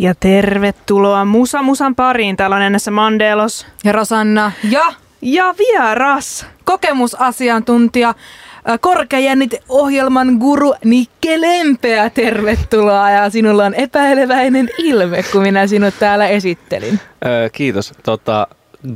[0.00, 2.36] Ja tervetuloa Musa Musan pariin.
[2.36, 3.66] Täällä on Ennessä Mandelos.
[3.84, 4.52] Ja Rosanna.
[4.70, 4.92] Ja,
[5.22, 6.46] ja vieras.
[6.64, 8.14] Kokemusasiantuntija,
[8.80, 12.10] korkeajännit ohjelman guru Nikke Lempeä.
[12.10, 17.00] Tervetuloa ja sinulla on epäileväinen ilme, kun minä sinut täällä esittelin.
[17.26, 17.92] Öö, kiitos.
[18.02, 18.46] Tota,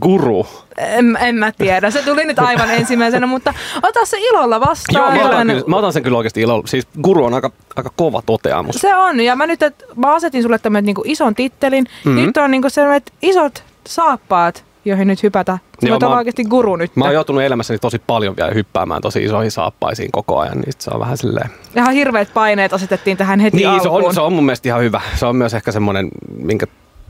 [0.00, 0.46] guru.
[0.78, 1.90] En, en mä tiedä.
[1.90, 5.16] Se tuli nyt aivan ensimmäisenä, mutta ota se ilolla vastaan.
[5.16, 6.66] Joo, mä otan, kyllä, mä otan sen kyllä oikeasti ilolla.
[6.66, 8.74] Siis guru on aika, aika kova toteamus.
[8.74, 9.20] Se on.
[9.20, 11.84] Ja mä nyt, että mä asetin sulle tämmöinen niinku ison tittelin.
[12.04, 12.26] Mm-hmm.
[12.26, 15.58] Nyt on niinku sellaiset isot saappaat, joihin nyt hypätä.
[15.82, 16.96] Sä Joo, mä, oikeasti guru nyt.
[16.96, 20.90] Mä oon joutunut elämässäni tosi paljon vielä hyppäämään tosi isoihin saappaisiin koko ajan, niin se
[20.94, 21.50] on vähän silleen...
[21.76, 24.02] Ihan hirveät paineet asetettiin tähän heti niin, alkuun.
[24.02, 25.00] Se on, se on mun mielestä ihan hyvä.
[25.14, 26.66] Se on myös ehkä semmoinen, minkä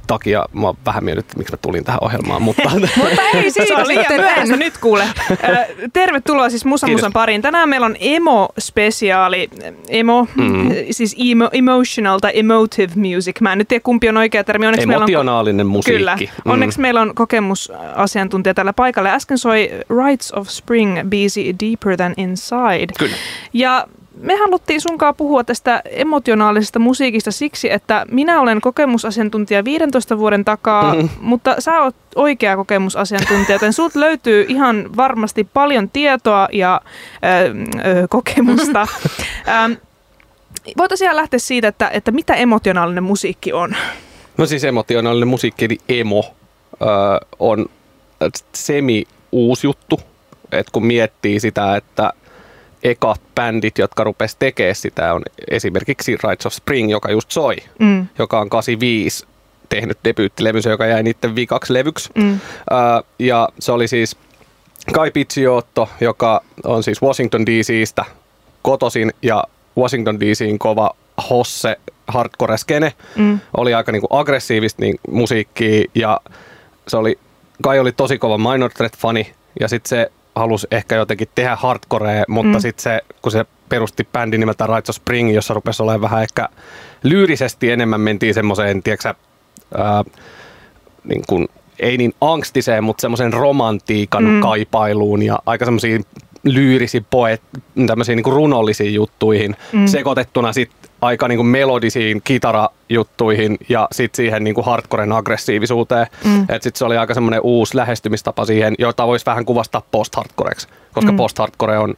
[0.07, 2.43] takia mä vähän miettinyt, että miksi mä tulin tähän ohjelmaan.
[2.43, 5.05] Mutta, mutta ei siitä liian myöhäistä nyt kuule.
[5.93, 7.43] Tervetuloa siis Musa Musan pariin.
[7.43, 9.49] Tänään meillä on emo-spesiaali.
[9.89, 10.71] Emo, mm.
[10.91, 13.41] siis emo, emotional tai emotive music.
[13.41, 14.67] Mä en nyt tiedä kumpi on oikea termi.
[14.67, 15.99] Onneksi Emotionaalinen meillä on, musiikki.
[15.99, 16.17] Kyllä.
[16.45, 16.51] Mm.
[16.51, 19.09] Onneksi meillä on kokemusasiantuntija tällä paikalla.
[19.09, 19.71] Äsken soi
[20.07, 22.93] Rights of Spring biisi Deeper Than Inside.
[22.99, 23.17] Kyllä.
[23.53, 23.87] Ja
[24.21, 30.95] me haluttiin sunkaan puhua tästä emotionaalisesta musiikista siksi, että minä olen kokemusasiantuntija 15 vuoden takaa,
[30.95, 31.09] mm.
[31.21, 38.09] mutta sä oot oikea kokemusasiantuntija, joten sulta löytyy ihan varmasti paljon tietoa ja ö, ö,
[38.11, 38.81] kokemusta.
[39.49, 39.73] ähm,
[40.77, 43.77] voitaisiin lähteä siitä, että, että mitä emotionaalinen musiikki on?
[44.37, 46.25] No siis emotionaalinen musiikki, eli emo,
[46.83, 46.87] ö,
[47.39, 47.67] on
[48.55, 50.01] semi-uusi juttu.
[50.53, 52.13] Et kun miettii sitä, että
[52.85, 58.07] ekat bändit, jotka rupes tekemään sitä, on esimerkiksi Rights of Spring, joka just soi, mm.
[58.19, 59.27] joka on 85
[59.69, 62.11] tehnyt debyyttilevynsä, joka jäi niiden vikaksi levyksi.
[62.15, 62.33] Mm.
[62.33, 62.41] Uh,
[63.19, 64.17] ja se oli siis
[64.93, 68.05] Kai Pizziotto, joka on siis Washington DCstä
[68.63, 69.45] kotosin ja
[69.79, 70.91] Washington DCin kova
[71.31, 71.77] hosse
[72.07, 72.93] hardcore skene.
[73.17, 73.41] Mm.
[73.57, 76.21] Oli aika niinku aggressiivista niin musiikkia ja
[76.89, 77.19] se oli,
[77.63, 82.59] Kai oli tosi kova Minor Threat-fani ja sitten se halusi ehkä jotenkin tehdä hardcorea, mutta
[82.59, 82.61] mm.
[82.61, 86.49] sitten se, kun se perusti bändin nimeltä Rights of Spring, jossa rupesi olemaan vähän ehkä
[87.03, 89.15] lyyrisesti enemmän mentiin semmoiseen, tiedätkö
[89.79, 90.05] ää,
[91.05, 94.41] niin kuin, ei niin angstiseen, mutta semmoisen romantiikan mm.
[94.41, 96.05] kaipailuun ja aika semmoisiin
[96.45, 97.43] lyyrisiin poet,
[97.87, 99.87] tämmöisiin niin runollisiin juttuihin mm.
[99.87, 106.07] sekoitettuna sitten aika niin kuin melodisiin kitarajuttuihin ja sitten siihen niin kuin hardcoren aggressiivisuuteen.
[106.25, 106.43] Mm.
[106.43, 111.13] Että sitten se oli aika semmoinen uusi lähestymistapa siihen, jota voisi vähän kuvastaa post-hardcoreksi, koska
[111.13, 111.17] mm.
[111.17, 111.95] post-hardcore on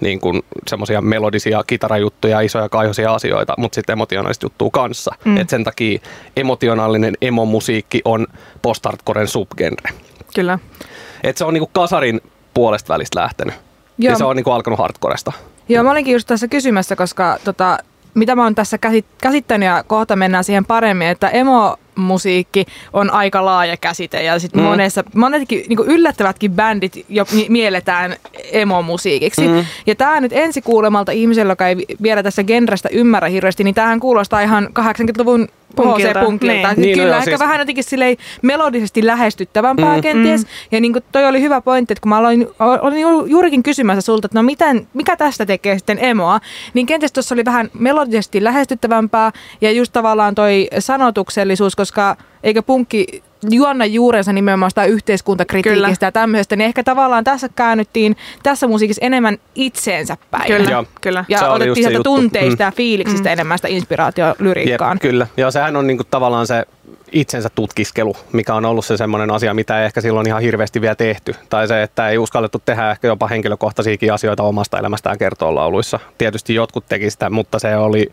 [0.00, 5.14] niin kuin semmoisia melodisia kitarajuttuja, isoja kaihoisia asioita, mutta sitten emotionaalista juttua kanssa.
[5.24, 5.36] Mm.
[5.36, 5.98] Et sen takia
[6.36, 8.26] emotionaalinen emomusiikki on
[8.62, 9.90] post-hardcoren subgenre.
[10.34, 10.58] Kyllä.
[11.22, 12.20] Et se on niinku kasarin
[12.54, 13.54] puolesta välistä lähtenyt.
[13.98, 14.12] Joo.
[14.12, 15.32] Ja se on niinku alkanut hardcoresta.
[15.68, 17.78] Joo, mä olinkin just tässä kysymässä, koska tota,
[18.14, 18.78] mitä mä oon tässä
[19.20, 24.60] käsittänyt ja kohta mennään siihen paremmin, että emo musiikki on aika laaja käsite ja sitten
[24.60, 24.66] mm.
[24.66, 28.16] monessa, monetkin niin yllättävätkin bändit jo mielletään
[28.52, 29.48] emo-musiikiksi.
[29.48, 29.64] Mm.
[29.86, 34.00] Ja tämä nyt ensi kuulemalta ihmisellä, joka ei vielä tässä genrestä ymmärrä hirveästi, niin tämähän
[34.00, 36.20] kuulostaa ihan 80-luvun punkilta.
[36.20, 36.68] punkilta.
[36.68, 36.80] Niin.
[36.80, 37.40] Niin, Kyllä, no, ehkä siis...
[37.40, 40.02] vähän jotenkin silleen melodisesti lähestyttävämpää mm.
[40.02, 40.42] kenties.
[40.42, 40.48] Mm.
[40.72, 44.26] Ja niin kuin toi oli hyvä pointti, että kun mä aloin, olin juurikin kysymässä sulta,
[44.26, 46.40] että no miten, mikä tästä tekee sitten emoa,
[46.74, 53.22] niin kenties tuossa oli vähän melodisesti lähestyttävämpää ja just tavallaan toi sanotuksellisuus, koska eikö punkki
[53.50, 55.96] juonna juurensa nimenomaan sitä yhteiskuntakritiikistä kyllä.
[56.00, 60.46] ja tämmöisestä, niin ehkä tavallaan tässä käännyttiin tässä musiikissa enemmän itseensä päin.
[60.46, 60.84] Kyllä, Joo.
[61.00, 61.24] kyllä.
[61.28, 62.66] Ja se otettiin sieltä tunteista mm.
[62.66, 63.32] ja fiiliksistä mm.
[63.32, 64.96] enemmän sitä inspiraatiolyriikkaan.
[64.96, 66.64] Jep, kyllä, ja sehän on niinku tavallaan se
[67.12, 70.94] itsensä tutkiskelu, mikä on ollut se semmoinen asia, mitä ei ehkä silloin ihan hirveästi vielä
[70.94, 71.34] tehty.
[71.50, 76.00] Tai se, että ei uskallettu tehdä ehkä jopa henkilökohtaisiakin asioita omasta elämästään kertoa lauluissa.
[76.18, 78.10] Tietysti jotkut teki sitä, mutta se oli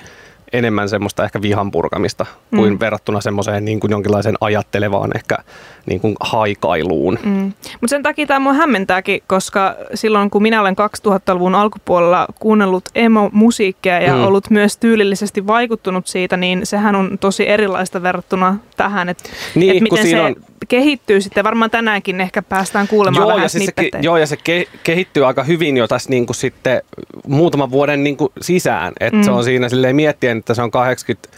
[0.54, 2.26] enemmän semmoista ehkä vihan purkamista
[2.56, 2.80] kuin mm.
[2.80, 5.38] verrattuna semmoiseen niin kuin jonkinlaiseen ajattelevaan ehkä
[5.86, 7.20] niin kuin haikailuun.
[7.24, 7.54] Mm.
[7.82, 10.76] Mutta sen takia tämä mua hämmentääkin, koska silloin kun minä olen
[11.08, 14.24] 2000-luvun alkupuolella kuunnellut emo-musiikkia ja mm.
[14.24, 19.84] ollut myös tyylillisesti vaikuttunut siitä, niin sehän on tosi erilaista verrattuna tähän, että niin, et
[19.84, 20.36] miten se on...
[20.66, 21.44] kehittyy sitten.
[21.44, 25.28] Varmaan tänäänkin ehkä päästään kuulemaan joo, vähän ja siis se, Joo, ja se ke- kehittyy
[25.28, 26.82] aika hyvin jo tässä niin kuin sitten
[27.28, 28.94] muutaman vuoden niin kuin sisään.
[29.00, 29.24] Että mm.
[29.24, 31.30] se on siinä silleen miettien, että se on 80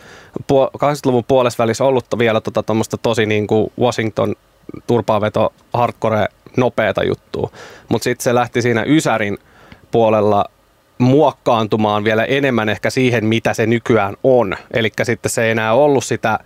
[0.53, 2.63] 80-luvun puolessa ollut vielä tota,
[3.01, 4.35] tosi niin kuin Washington
[4.87, 6.27] turpaaveto hardcore
[6.57, 7.49] nopeata juttua.
[7.89, 9.37] Mutta sitten se lähti siinä Ysärin
[9.91, 10.45] puolella
[10.97, 14.55] muokkaantumaan vielä enemmän ehkä siihen, mitä se nykyään on.
[14.73, 16.39] Eli sitten se ei enää ollut sitä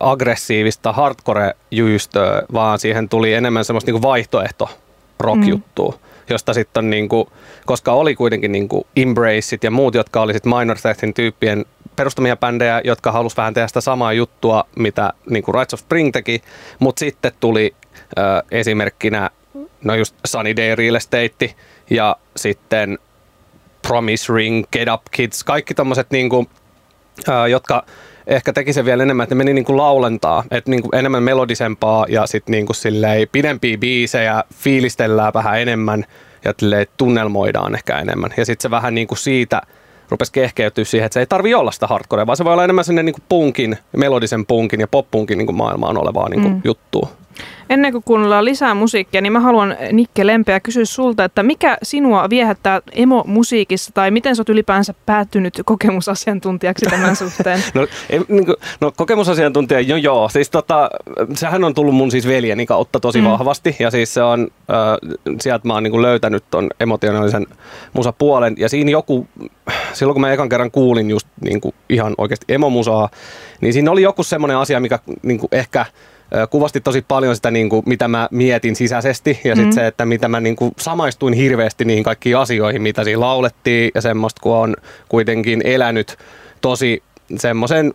[0.00, 4.70] aggressiivista hardcore-jyystöä, vaan siihen tuli enemmän semmoista niinku vaihtoehto
[5.20, 5.92] rock-juttua.
[5.92, 7.28] Mm josta sitten on, niin kuin,
[7.66, 11.64] koska oli kuitenkin niin kuin Embraceit ja muut, jotka oli sitten Minor Threatin tyyppien
[11.96, 16.12] perustamia bändejä, jotka halusivat vähän tehdä sitä samaa juttua, mitä niin kuin Rights of Spring
[16.12, 16.42] teki,
[16.78, 17.74] mutta sitten tuli
[18.18, 19.30] ö, esimerkkinä
[19.84, 21.54] no just Sunny Day Real Estate
[21.90, 22.98] ja sitten
[23.82, 26.46] Promise Ring, Get Up Kids, kaikki tommoset niinku,
[27.28, 27.84] ää, jotka
[28.28, 32.26] ehkä teki sen vielä enemmän, että ne meni niinku laulentaa, että niinku enemmän melodisempaa ja
[32.26, 36.04] sitten niinku silleen pidempiä biisejä, fiilistellään vähän enemmän
[36.44, 36.52] ja
[36.96, 38.30] tunnelmoidaan ehkä enemmän.
[38.36, 39.62] Ja sitten se vähän niinku siitä
[40.10, 42.84] rupesi kehkeytyä siihen, että se ei tarvi olla sitä hardcorea, vaan se voi olla enemmän
[42.84, 46.60] sinne niinku punkin, melodisen punkin ja pop-punkin niinku maailmaan olevaa niinku mm.
[46.64, 47.08] juttua.
[47.70, 52.30] Ennen kuin kuunnellaan lisää musiikkia, niin mä haluan Nikke Lempeä kysyä sulta, että mikä sinua
[52.30, 57.60] viehättää emo-musiikissa tai miten sä oot ylipäänsä päätynyt kokemusasiantuntijaksi tämän suhteen?
[57.74, 60.28] no, ei, niin kuin, no kokemusasiantuntija, jo joo.
[60.28, 60.90] Siis tota,
[61.34, 63.26] sehän on tullut mun siis veljeni kautta tosi mm.
[63.26, 67.46] vahvasti ja siis se on, äh, sieltä mä oon niin kuin löytänyt ton emotionaalisen
[67.92, 69.26] musapuolen ja siinä joku,
[69.92, 73.08] silloin kun mä ekan kerran kuulin just niin kuin ihan oikeasti emomusaa,
[73.60, 75.86] niin siinä oli joku semmoinen asia, mikä niin kuin ehkä–
[76.50, 79.72] kuvasti tosi paljon sitä, niin kuin, mitä mä mietin sisäisesti ja sitten mm.
[79.72, 84.00] se, että mitä mä niin kuin, samaistuin hirveästi niihin kaikkiin asioihin, mitä siinä laulettiin ja
[84.00, 84.76] semmoista, kun on
[85.08, 86.16] kuitenkin elänyt
[86.60, 87.02] tosi
[87.36, 87.94] semmoisen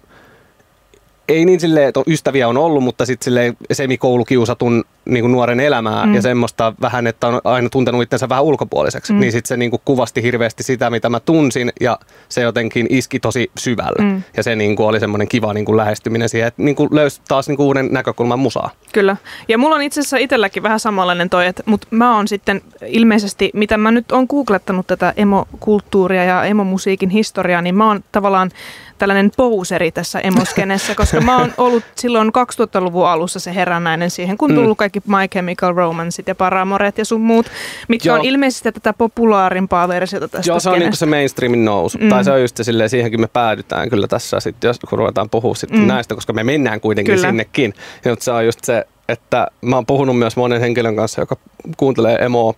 [1.27, 6.15] ei niin silleen, että ystäviä on ollut, mutta sitten silleen semikoulukiusatun niin nuoren elämää mm.
[6.15, 9.13] ja semmoista vähän, että on aina tuntenut itsensä vähän ulkopuoliseksi.
[9.13, 9.19] Mm.
[9.19, 11.99] Niin sitten se niin kuin kuvasti hirveästi sitä, mitä mä tunsin ja
[12.29, 14.03] se jotenkin iski tosi syvälle.
[14.03, 14.23] Mm.
[14.37, 17.21] Ja se niin kuin oli semmoinen kiva niin kuin lähestyminen siihen, että niin kuin löysi
[17.27, 18.69] taas niin kuin uuden näkökulman musaa.
[18.93, 19.17] Kyllä.
[19.47, 23.51] Ja mulla on itse asiassa itselläkin vähän samanlainen toi, että mutta mä oon sitten ilmeisesti,
[23.53, 28.51] mitä mä nyt oon googlettanut tätä emokulttuuria ja emomusiikin historiaa, niin mä oon tavallaan
[28.97, 34.51] tällainen pouseri tässä emoskenessä, koska mä oon ollut silloin 2000-luvun alussa se herännäinen siihen, kun
[34.51, 34.55] mm.
[34.55, 37.45] tullut kaikki My Chemical Romanceit ja Paramoret ja sun muut,
[37.87, 38.19] mitkä Joo.
[38.19, 41.97] on ilmeisesti tätä populaarimpaa versiota tästä Joo, se on niin se mainstreamin nousu.
[41.97, 42.09] Mm.
[42.09, 45.29] Tai se on just se silleen, siihenkin me päädytään kyllä tässä sitten, jos kun ruvetaan
[45.29, 45.87] puhua sitten mm.
[45.87, 47.27] näistä, koska me mennään kuitenkin kyllä.
[47.27, 47.73] sinnekin.
[48.05, 51.35] Ja se on just se, että mä oon puhunut myös monen henkilön kanssa, joka
[51.77, 52.53] kuuntelee emoa,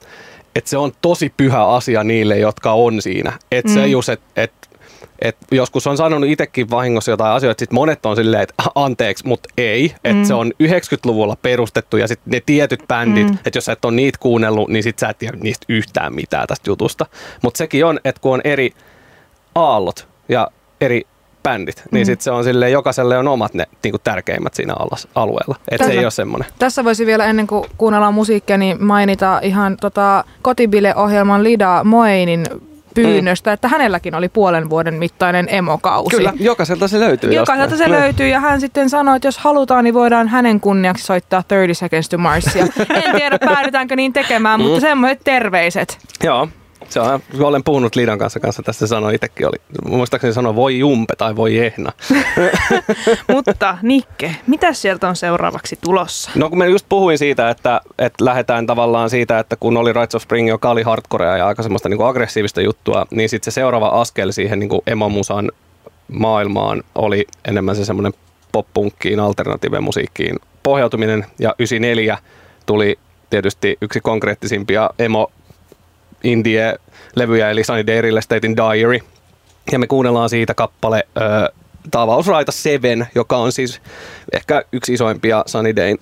[0.55, 3.33] että se on tosi pyhä asia niille, jotka on siinä.
[3.51, 3.73] Että mm.
[3.73, 4.51] se just, että et
[5.19, 9.49] et joskus on sanonut itsekin vahingossa jotain asioita, että monet on silleen, että anteeksi, mutta
[9.57, 9.85] ei.
[10.03, 10.23] Että mm.
[10.23, 13.37] se on 90-luvulla perustettu ja sitten ne tietyt bändit, mm.
[13.45, 16.47] että jos sä et ole niitä kuunnellut, niin sit sä et tiedä niistä yhtään mitään
[16.47, 17.05] tästä jutusta.
[17.43, 18.71] Mutta sekin on, että kun on eri
[19.55, 20.47] aallot ja
[20.81, 21.01] eri
[21.43, 22.05] bändit, niin mm.
[22.05, 25.55] sitten se on silleen, jokaiselle on omat ne niin kuin tärkeimmät siinä alas, alueella.
[25.71, 26.49] Että se ei ole semmoinen.
[26.59, 32.45] Tässä voisi vielä ennen kuin kuunnellaan musiikkia, niin mainita ihan tota, Kotibile-ohjelman Lida Moinin
[32.95, 33.53] pyynnöstä, mm.
[33.53, 36.17] että hänelläkin oli puolen vuoden mittainen emokausi.
[36.17, 37.33] Kyllä, jokaiselta se löytyy.
[37.33, 37.91] Jokaiselta jostain.
[37.91, 41.79] se löytyy ja hän sitten sanoi, että jos halutaan, niin voidaan hänen kunniaksi soittaa 30
[41.79, 42.67] Seconds to Marsia.
[43.05, 44.81] en tiedä, päädytäänkö niin tekemään, mutta mm.
[44.81, 45.97] semmoiset terveiset.
[46.23, 46.47] Joo,
[46.89, 50.79] se on, kun olen puhunut Liidan kanssa, kanssa tästä sanoi itsekin oli, muistaakseni sanoi voi
[50.79, 51.91] jumpe tai voi ehna.
[53.33, 56.31] Mutta Nikke, mitä sieltä on seuraavaksi tulossa?
[56.35, 60.15] No kun me just puhuin siitä, että, että lähdetään tavallaan siitä, että kun oli Rights
[60.15, 63.55] of Spring, joka oli hardcorea ja aika semmoista niin kuin aggressiivista juttua, niin sitten se
[63.55, 65.51] seuraava askel siihen niin kuin emomusan
[66.11, 68.13] maailmaan oli enemmän se semmoinen
[68.51, 69.19] pop-punkkiin,
[69.81, 72.17] musiikkiin pohjautuminen ja 94
[72.65, 72.99] tuli
[73.29, 75.31] tietysti yksi konkreettisimpia emo
[76.23, 78.99] indie-levyjä, eli Sunny Day Real Estatein Diary.
[79.71, 83.81] Ja me kuunnellaan siitä kappale äh, Tavausraita Seven, joka on siis
[84.33, 85.97] ehkä yksi isoimpia Sunny Dayn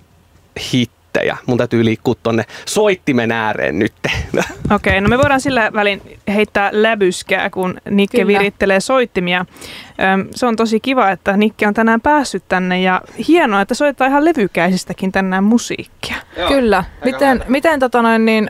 [0.74, 1.38] hittejä.
[1.46, 3.94] Mun täytyy liikkua tonne soittimen ääreen nyt.
[4.36, 8.40] Okei, okay, no me voidaan sillä välin heittää läbyskää, kun Nikke Kyllä.
[8.40, 9.46] virittelee soittimia.
[10.36, 14.26] Se on tosi kiva, että Nikke on tänään päässyt tänne ja hienoa, että soittaa ihan
[14.26, 16.16] levykäisistäkin tänään musiikkia.
[16.38, 16.84] Joo, Kyllä.
[17.06, 18.50] Miten, miten tota noin, niin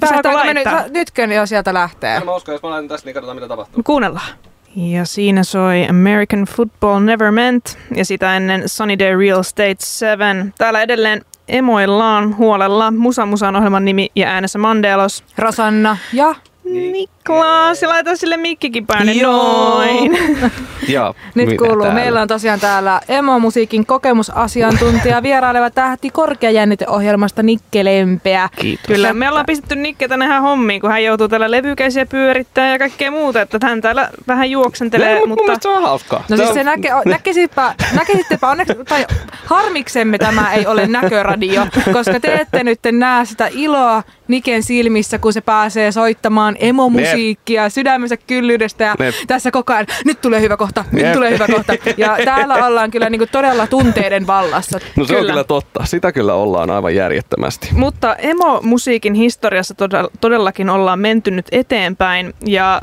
[0.00, 2.24] Päästäänkö nyt, nytkö jo sieltä lähtee?
[2.24, 3.82] mä uskon, jos mä laitan tästä, niin katsotaan mitä tapahtuu.
[3.82, 4.36] Kuunnellaan.
[4.76, 10.54] Ja siinä soi American Football Never Meant ja sitä ennen Sunny Day Real Estate 7.
[10.58, 15.24] Täällä edelleen emoillaan huolella Musa Musan ohjelman nimi ja äänessä Mandelos.
[15.38, 20.18] Rosanna ja Niklas, ja laita sille mikkikin päälle noin.
[20.88, 21.82] Joo, Nyt kuuluu.
[21.82, 21.94] Täällä?
[22.00, 28.48] Meillä on tosiaan täällä Emo-musiikin kokemusasiantuntija, vieraileva tähti korkeajänniteohjelmasta Nikke Lempeä.
[28.56, 28.86] Kiitos.
[28.86, 32.78] Kyllä, me ollaan pistetty Nikke tänne ihan hommiin, kun hän joutuu täällä levykäisiä pyörittää ja
[32.78, 35.20] kaikkea muuta, että hän täällä vähän juoksentelee.
[35.20, 36.24] No, mutta se on hauskaa.
[36.28, 39.06] No siis se näke, näkisipä, näkisittepä onneksi, tai
[39.44, 44.02] harmiksemme tämä ei ole näköradio, koska te ette nyt näe sitä iloa
[44.32, 49.14] Niken silmissä, kun se pääsee soittamaan emomusiikkia sydämensä kyllyydestä ja Nep.
[49.26, 51.72] tässä koko ajan, nyt tulee hyvä kohta, nyt tulee hyvä kohta.
[51.96, 54.78] Ja täällä ollaan kyllä niinku todella tunteiden vallassa.
[54.96, 55.84] No se on kyllä totta.
[55.86, 57.68] Sitä kyllä ollaan aivan järjettömästi.
[57.72, 62.80] Mutta emo-musiikin historiassa todella- todellakin ollaan menty nyt eteenpäin ja äh,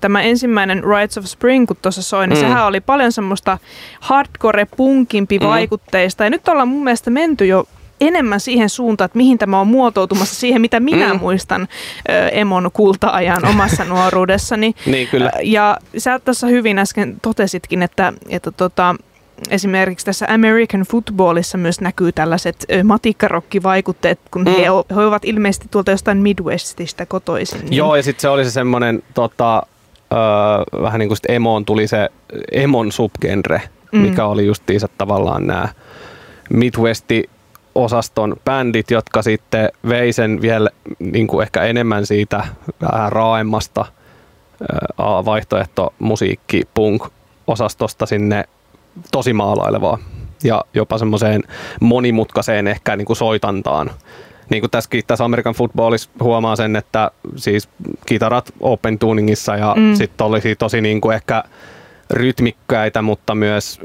[0.00, 2.44] tämä ensimmäinen Rites of Spring, kun tuossa soi, niin Mm.
[2.44, 2.48] mm.
[2.48, 3.58] sehän oli paljon semmoista
[4.00, 5.46] hardcore-punkimpi Mm.
[5.46, 7.64] vaikutteista ja nyt ollaan mun mielestä menty jo
[8.04, 11.20] enemmän siihen suuntaan, että mihin tämä on muotoutumassa siihen, mitä minä Mm.
[11.20, 11.68] muistan
[12.08, 14.74] ö, Emon kulta-ajan omassa nuoruudessani.
[14.86, 15.30] Niin kyllä.
[15.42, 18.94] Ja sä tuossa hyvin äsken totesitkin, että, että tota,
[19.50, 24.52] esimerkiksi tässä American Footballissa myös näkyy tällaiset matikkarokkivaikutteet, kun Mm.
[24.52, 27.60] he, o- he ovat ilmeisesti tuolta jostain Midwestistä kotoisin.
[27.60, 29.62] Niin, Joo, ja sitten se oli se semmoinen, tota,
[30.12, 32.08] öö, vähän niin kuin sit emoon tuli se
[32.52, 33.62] emon subgenre.
[33.92, 34.00] Mm.
[34.00, 35.68] mikä oli justiinsa tavallaan nämä
[36.50, 37.30] Midwesti
[37.74, 42.44] osaston bändit, jotka sitten vei sen vielä niin kuin ehkä enemmän siitä
[42.80, 43.84] vähän raaemmasta
[44.98, 47.04] vaihtoehto musiikki punk
[47.46, 48.44] osastosta sinne
[49.12, 49.98] tosi maalailevaa
[50.44, 51.42] ja jopa semmoiseen
[51.80, 53.90] monimutkaiseen ehkä niin kuin soitantaan.
[54.50, 57.68] Niin kuin tässäkin tässä American Footballissa huomaa sen, että siis
[58.06, 59.74] kitarat open tuningissa ja.
[59.76, 59.94] Mm.
[59.94, 61.44] sitten olisi tosi niin kuin ehkä
[62.10, 63.80] rytmikkäitä, mutta myös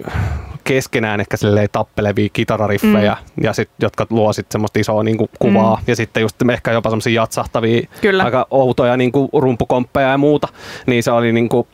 [0.63, 3.43] keskenään ehkä silleen tappelevia kitarariffejä, mm.
[3.43, 5.83] ja sit, jotka luo sitten semmoista isoa niin kuin kuvaa, mm.
[5.87, 8.23] ja sitten just ehkä jopa semmoisia jatsahtavia, Kyllä.
[8.23, 10.47] aika outoja niin kuin rumpukomppeja ja muuta,
[10.85, 11.67] niin se oli niin kuin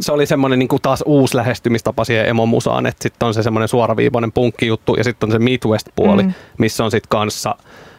[0.00, 4.32] se oli semmoinen niin taas uusi lähestymistapa siihen emomusaan, että sitten on se semmoinen suoraviivainen
[4.32, 6.22] punkkijuttu ja sitten on se Midwest-puoli.
[6.22, 6.34] Mm.
[6.58, 7.54] missä on sitten kanssa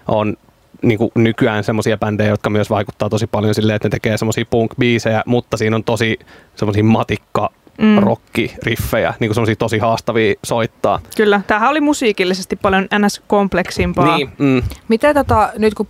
[0.08, 0.38] on
[0.82, 4.46] niin kuin nykyään semmoisia bändejä, jotka myös vaikuttaa tosi paljon silleen, että ne tekee semmoisia
[4.46, 6.20] punk-biisejä, mutta siinä on tosi
[6.56, 7.50] semmoisia matikka
[7.80, 7.98] Mm.
[7.98, 11.00] rock-riffejä, niin kuin tosi haastavia soittaa.
[11.18, 14.18] Kyllä, tämähän oli musiikillisesti paljon ns-kompleksimpaa.
[14.18, 15.88] Niin, mm, Miten tota, nyt kun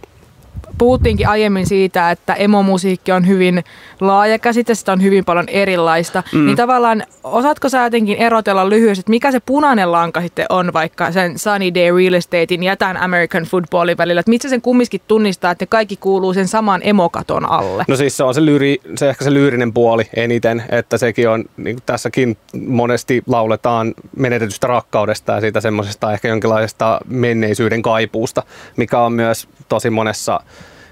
[0.80, 3.64] puhuttiinkin aiemmin siitä, että emomusiikki on hyvin
[4.02, 6.46] laaja käsite, sitä on hyvin paljon erilaista, Mm.
[6.46, 11.12] niin tavallaan osaatko sä jotenkin erotella lyhyesti, että mikä se punainen lanka sitten on vaikka
[11.12, 15.52] sen Sunny Day Real Estatein ja tämän American Footballin välillä, että mistä sen kumminkin tunnistaa,
[15.52, 17.86] että ne kaikki kuuluu sen saman emokaton alle?
[17.88, 21.46] No siis se on se, lyri, se ehkä se lyyrinen puoli eniten, että sekin on,
[21.58, 28.44] niin kuin tässäkin monesti lauletaan menetetystä rakkaudesta ja siitä semmoisesta ehkä jonkinlaisesta menneisyyden kaipuusta,
[28.78, 30.40] mikä on myös tosi monessa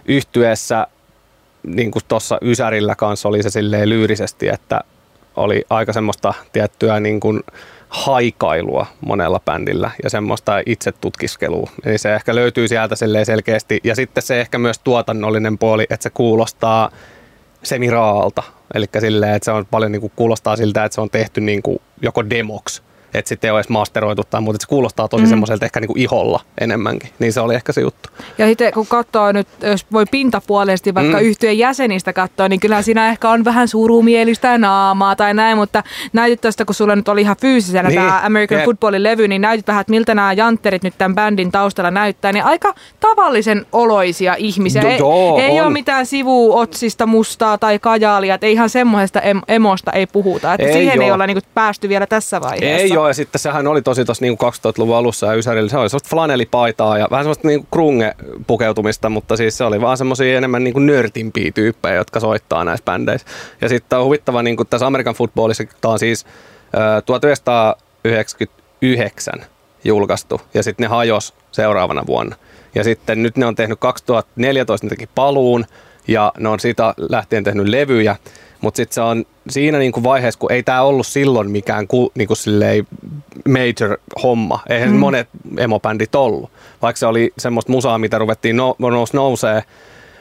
[0.08, 0.88] yhtyeessä,
[1.64, 4.82] niin kuin tuossa Ysärillä kanssa oli se silleen lyyrisesti, että
[5.36, 7.44] oli aika semmoista tiettyä niin kuin
[7.90, 11.70] haikailua monella bändillä ja semmoista itsetutkiskelua.
[11.86, 13.80] Eli se ehkä löytyy sieltä selkeästi.
[13.84, 16.92] Ja sitten se ehkä myös tuotannollinen puoli, että se kuulostaa
[17.64, 18.44] semiraalta.
[18.74, 21.62] Eli silleen, että se on paljon niin kuin kuulostaa siltä, että se on tehty niin
[21.62, 22.82] kuin joko demoksi,
[23.20, 24.58] että sitten ei ole edes masteroitu tai muuta.
[24.62, 25.28] Se kuulostaa tosi mm.
[25.28, 25.30] Mm.
[25.30, 27.10] semmoiselta ehkä niin kuin iholla enemmänkin.
[27.20, 28.10] Niin se oli ehkä se juttu.
[28.38, 31.24] Ja sitten kun katsoo nyt, jos voi pintapuolisesti vaikka Mm.
[31.24, 35.84] yhtyeen jäsenistä katsoa, niin kyllä siinä ehkä on vähän surumielistä naamaa tai näin, mutta
[36.14, 38.08] näytit tästä, kun sulla nyt oli ihan fyysisenä Niin, niin.
[38.10, 38.66] tämä American jep.
[38.66, 42.44] Footballin levy, niin näytit vähän, että miltä nämä jantterit nyt tämän bändin taustalla näyttää, niin
[42.46, 44.82] aika tavallisen oloisia ihmisiä.
[44.82, 45.66] No ei joo, ei on.
[45.66, 50.68] ole mitään sivuotsista mustaa tai kajaalia, että ei ihan semmoisesta em- emosta ei puhuta, että
[50.68, 51.14] Ei siihen ei oo.
[51.14, 52.84] olla niinku päästy vielä tässä vaiheessa.
[52.84, 56.10] Ei ja sitten sehän oli tosi tuossa niinku 2000-luvun alussa ja Ysärillä, se oli semmoista
[56.10, 61.52] flanellipaitaa ja vähän semmoista niinku krunge-pukeutumista, mutta siis se oli vaan semmoisia enemmän niinku nörtimpiä
[61.52, 63.28] tyyppejä, jotka soittaa näissä bändeissä.
[63.62, 66.26] Ja sitten on huvittava, niinku tässä American Footballissa, tämä on siis
[66.74, 69.34] ö, 1999
[69.84, 72.36] julkaistu, ja sitten ne hajos seuraavana vuonna.
[72.76, 75.66] Ja sitten nyt ne on tehnyt 2014, ne teki paluun,
[76.08, 78.16] ja ne on siitä lähtien tehnyt levyjä,
[78.62, 82.34] mutta sitten se on siinä niinku vaiheessa, kun ei tämä ollut silloin mikään ku, niinku
[83.48, 84.60] major homma.
[84.70, 84.96] Eihän mm.
[84.96, 86.52] monet emobändit ollut.
[86.82, 89.64] Vaikka se oli semmoista musaa, mitä ruvettiin no, nous nousee.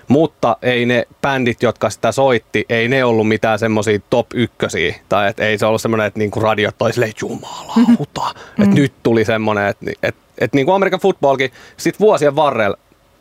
[0.09, 4.95] Mutta ei ne bändit, jotka sitä soitti, ei ne ollut mitään semmoisia top ykkösiä.
[5.09, 8.35] Tai et ei se ollut semmoinen, että niinku radiot toi silleen, jumalauta.
[8.59, 8.65] Mm.
[8.65, 12.77] Että nyt tuli semmoinen, että et, et niinku American Footballkin sit vuosien varrella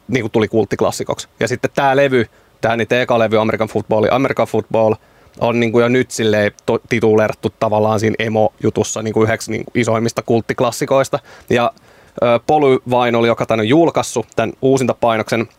[0.07, 1.27] niinku tuli kulttiklassikoksi.
[1.39, 2.25] Ja sitten tämä levy,
[2.65, 4.93] tämä niiden eka levy American Football, American Football,
[5.39, 6.51] on niin kuin jo nyt silleen
[6.89, 11.19] tituleerattu tavallaan siinä emo-jutussa niin kuin yhdeksi niin kuin isoimmista kulttiklassikoista.
[11.49, 11.71] Ja
[12.23, 15.49] ö, Polyvinyl, joka tämän on julkaissut, tämän uusinta painoksen,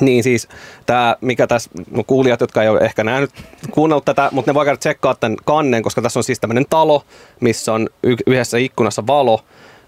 [0.00, 0.48] niin siis
[0.86, 3.30] tämä, mikä tässä, no kuulijat, jotka ei ole ehkä nähnyt,
[3.70, 7.04] kuunnellut tätä, mutta ne voi käydä tsekkaa tämän kannen, koska tässä on siis tämmöinen talo,
[7.40, 9.40] missä on y- yhdessä ikkunassa valo.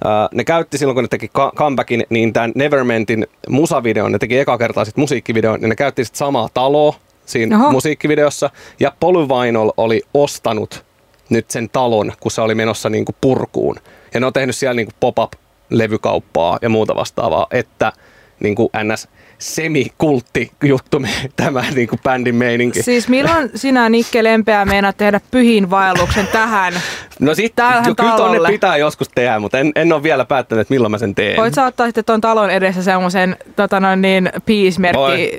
[0.05, 4.59] Ää, ne käytti silloin, kun ne teki comebackin, niin tämän Nevermentin musavideon, ne teki eka
[4.59, 6.95] kertaa sitten musiikkivideon, niin ne käytti sitten samaa taloa
[7.27, 7.73] siinä Oho.
[7.73, 8.51] musiikkivideossa.
[8.81, 10.85] Ja Polyvinyl oli ostanut
[11.29, 13.77] nyt sen talon, kun se oli menossa niin kuin purkuun.
[14.15, 17.93] Ja ne on tehnyt siellä niin kuin pop-up-levykauppaa ja muuta vastaavaa, että
[18.41, 21.03] niin kuin ns semikultti juttu
[21.37, 22.83] tämä niin kuin bändin meininki.
[22.83, 26.75] Siis milloin sinä Nikke Lempeä meinaat tehdä pyhin vaelluksen tähän?
[27.21, 27.55] No sit,
[27.87, 30.99] jo, kyllä tonne pitää joskus tehdä, mutta en, en ole vielä päättänyt, että milloin mä
[30.99, 31.37] sen teen.
[31.37, 34.31] Voit sä ottaa sitten tuon talon edessä semmoisen tota no, niin,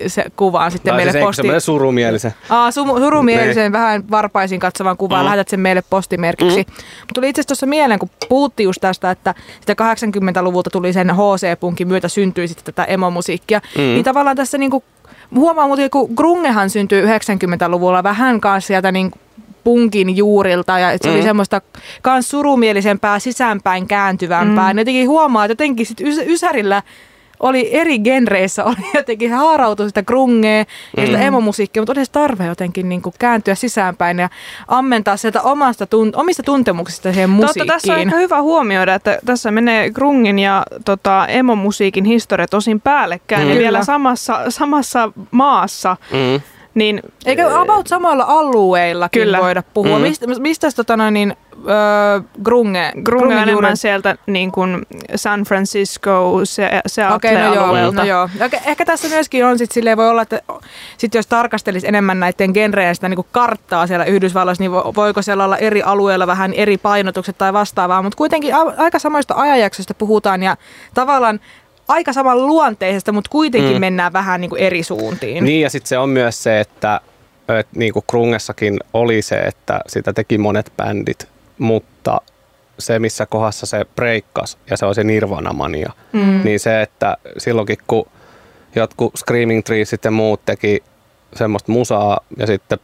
[0.07, 1.35] se, kuvaan sitten meille siis posti.
[1.35, 2.33] Semmoinen surumielisen.
[2.49, 3.77] Aa, su, surumielisen, ne.
[3.77, 5.25] vähän varpaisin katsovan kuvaan, mm.
[5.25, 6.61] lähetät sen meille postimerkiksi.
[6.61, 6.73] Mm.
[6.99, 11.09] Mutta tuli itse asiassa tuossa mieleen, kun puhuttiin just tästä, että sitä 80-luvulta tuli sen
[11.09, 13.61] HC-punkin myötä syntyi sitten tätä emomusiikkia.
[13.77, 13.81] Mm.
[13.81, 14.83] Niin tavallaan tässä niinku,
[15.35, 19.11] huomaa muuten, kun Grungehan syntyi 90-luvulla vähän kanssa sieltä niin
[19.63, 21.13] punkin juurilta ja se mm.
[21.15, 21.61] oli semmoista
[22.01, 24.73] kans surumielisempää, sisäänpäin kääntyvämpää.
[24.73, 24.79] Mm.
[24.79, 26.83] jotenkin huomaa, että jotenkin sit ys- Ysärillä
[27.41, 30.65] oli eri genreissä, oli jotenkin se haarautui sitä grungea
[30.97, 31.23] ja sitä mm.
[31.23, 34.29] emomusiikkia, mutta oli se tarve jotenkin niin kuin kääntyä sisäänpäin ja
[34.67, 37.67] ammentaa sieltä omasta tun- omista tuntemuksista siihen musiikkiin.
[37.67, 42.81] Totta, tässä on ehkä hyvä huomioida, että tässä menee grungin ja tota, emomusiikin historia tosin
[42.81, 43.53] päällekkäin mm.
[43.53, 45.97] ja vielä samassa, samassa maassa.
[46.11, 46.41] Mm.
[46.73, 49.39] Niin, Eikö about samalla alueillakin kyllä.
[49.39, 49.97] voida puhua?
[49.97, 50.01] Mm.
[50.01, 52.91] Mistä, mistä tota noin, niin, äh, grunge?
[53.03, 54.81] Grunge on enemmän sieltä niin kuin
[55.15, 58.29] San Francisco, se, se okay, no joo, no joo.
[58.39, 60.41] Ehkä, ehkä tässä myöskin on, sit silleen voi olla, että
[60.97, 65.45] sit jos tarkastelisi enemmän näiden genrejä sitä niin kuin karttaa siellä Yhdysvalloissa, niin voiko siellä
[65.45, 70.57] olla eri alueilla vähän eri painotukset tai vastaavaa, mutta kuitenkin aika samoista ajanjaksoista puhutaan ja
[70.93, 71.39] tavallaan
[71.91, 73.79] aika saman luonteisesta, mutta kuitenkin mm.
[73.79, 75.43] mennään vähän niin kuin eri suuntiin.
[75.43, 77.01] Niin ja sitten se on myös se, että,
[77.59, 82.21] että niin kuin Krungessakin oli se, että sitä teki monet bändit, mutta
[82.79, 86.41] se, missä kohdassa se breikkas ja se on se Nirvana-mania, mm.
[86.43, 88.07] niin se, että silloinkin kun
[88.75, 90.83] jotkut Screaming Treesit ja muut teki
[91.35, 92.79] semmoista musaa ja sitten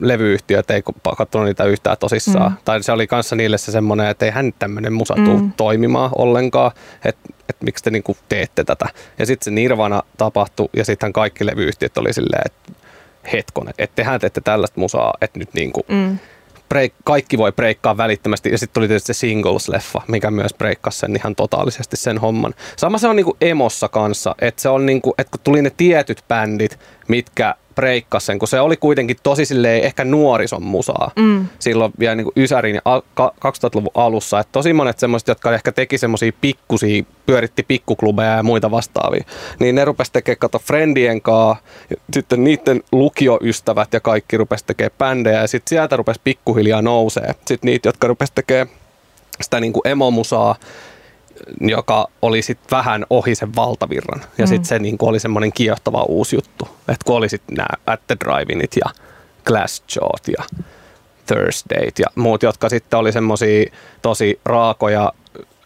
[0.00, 0.82] levyyhtiöt ei
[1.16, 2.52] katsonut niitä yhtään tosissaan.
[2.52, 2.56] Mm.
[2.64, 5.52] Tai se oli kanssa niille se semmoinen, että ei hän tämmöinen musa mm.
[5.52, 6.72] toimimaan ollenkaan,
[7.04, 8.86] että et miksi te niinku teette tätä.
[9.18, 12.72] Ja sitten se Nirvana tapahtui ja sitten kaikki levyyhtiöt oli silleen, että
[13.32, 16.18] hetkonen, että tehän teette tällaista musaa, että nyt niinku mm.
[16.68, 18.50] break, kaikki voi breikkaa välittömästi.
[18.50, 22.54] Ja sitten tuli tietysti se Singles-leffa, mikä myös breikkasi sen ihan totaalisesti sen homman.
[22.76, 26.24] Sama se on niinku emossa kanssa, että se on niinku, että kun tuli ne tietyt
[26.28, 26.78] bändit,
[27.10, 31.46] mitkä breikkasi sen, kun se oli kuitenkin tosi silleen ehkä nuorison musaa mm.
[31.58, 34.40] silloin vielä niin kuin Ysärin ja 2000-luvun alussa.
[34.40, 39.24] Että tosi monet semmoiset, jotka ehkä teki semmoisia pikkusia, pyöritti pikkuklubeja ja muita vastaavia,
[39.58, 41.64] niin ne rupesi tekemään kato friendien kanssa,
[42.12, 47.34] sitten niiden lukioystävät ja kaikki rupesi tekemään bändejä ja sitten sieltä rupesi pikkuhiljaa nousee.
[47.46, 48.68] Sitten niitä, jotka rupesi tekemään
[49.40, 50.56] sitä niin kuin emomusaa,
[51.60, 54.20] joka oli sitten vähän ohi sen valtavirran.
[54.38, 54.48] Ja mm.
[54.48, 56.68] sitten se niin oli semmoinen kiehtova uusi juttu.
[56.88, 58.90] Että kun oli sitten nämä At the Drive-init ja
[59.44, 60.44] Glassjawt ja
[61.26, 63.72] Thursdayt ja muut, jotka sitten oli semmoisia
[64.02, 65.12] tosi raakoja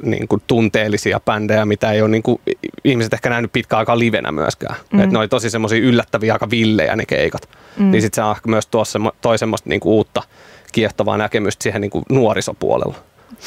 [0.02, 2.40] niin kuin tunteellisia bändejä, mitä ei ole niin kuin,
[2.84, 4.76] ihmiset ehkä nähnyt pitkään aikaa livenä myöskään.
[4.92, 5.00] Mm.
[5.00, 7.48] Että ne oli tosi semmoisia yllättäviä, aika villejä ne keikat.
[7.78, 7.90] Mm.
[7.90, 10.22] Niin sitten se on myös tuossa toi semmoista niin kuin uutta
[10.72, 12.94] kiehtovaa näkemystä siihen niin kuin nuorisopuolella.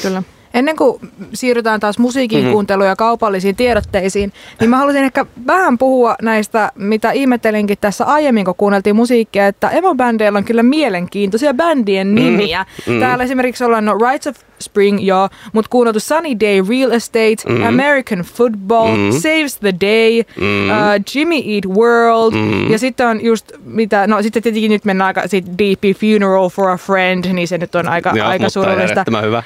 [0.02, 0.22] Kyllä.
[0.54, 1.00] Ennen kuin
[1.34, 2.52] siirrytään taas musiikin mm-hmm.
[2.52, 8.44] kuunteluun ja kaupallisiin tiedotteisiin, niin mä haluaisin ehkä vähän puhua näistä, mitä ihmettelinkin tässä aiemmin,
[8.44, 12.62] kun kuunneltiin musiikkia, että emo-bändeillä on kyllä mielenkiintoisia bändien nimiä.
[12.68, 13.00] Mm-hmm.
[13.00, 17.66] Täällä esimerkiksi ollaan no Rights of Spring, joo, mutta kuunneltu Sunny Day Real Estate, mm-hmm.
[17.66, 19.18] American Football, mm-hmm.
[19.18, 20.70] Saves the Day, mm-hmm.
[20.70, 22.72] uh, Jimmy Eat World, mm-hmm.
[22.72, 26.68] ja sitten on just mitä, no sitten tietenkin nyt mennään aika sit Deep Funeral for
[26.68, 29.04] a Friend, niin se nyt on aika, aika surullista.
[29.22, 29.42] hyvä.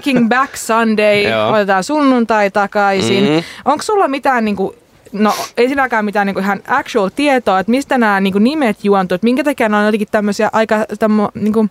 [0.00, 3.24] Taking Back Sunday, otetaan sunnuntai takaisin.
[3.24, 3.42] Mm-hmm.
[3.64, 4.74] Onko sulla mitään niinku
[5.12, 9.24] no ei sinäkään mitään niinku ihan actual tietoa, että mistä nämä niinku nimet juontuu, että
[9.24, 11.66] minkä takia nämä on jotenkin tämmöisiä aika tämmö, niinku,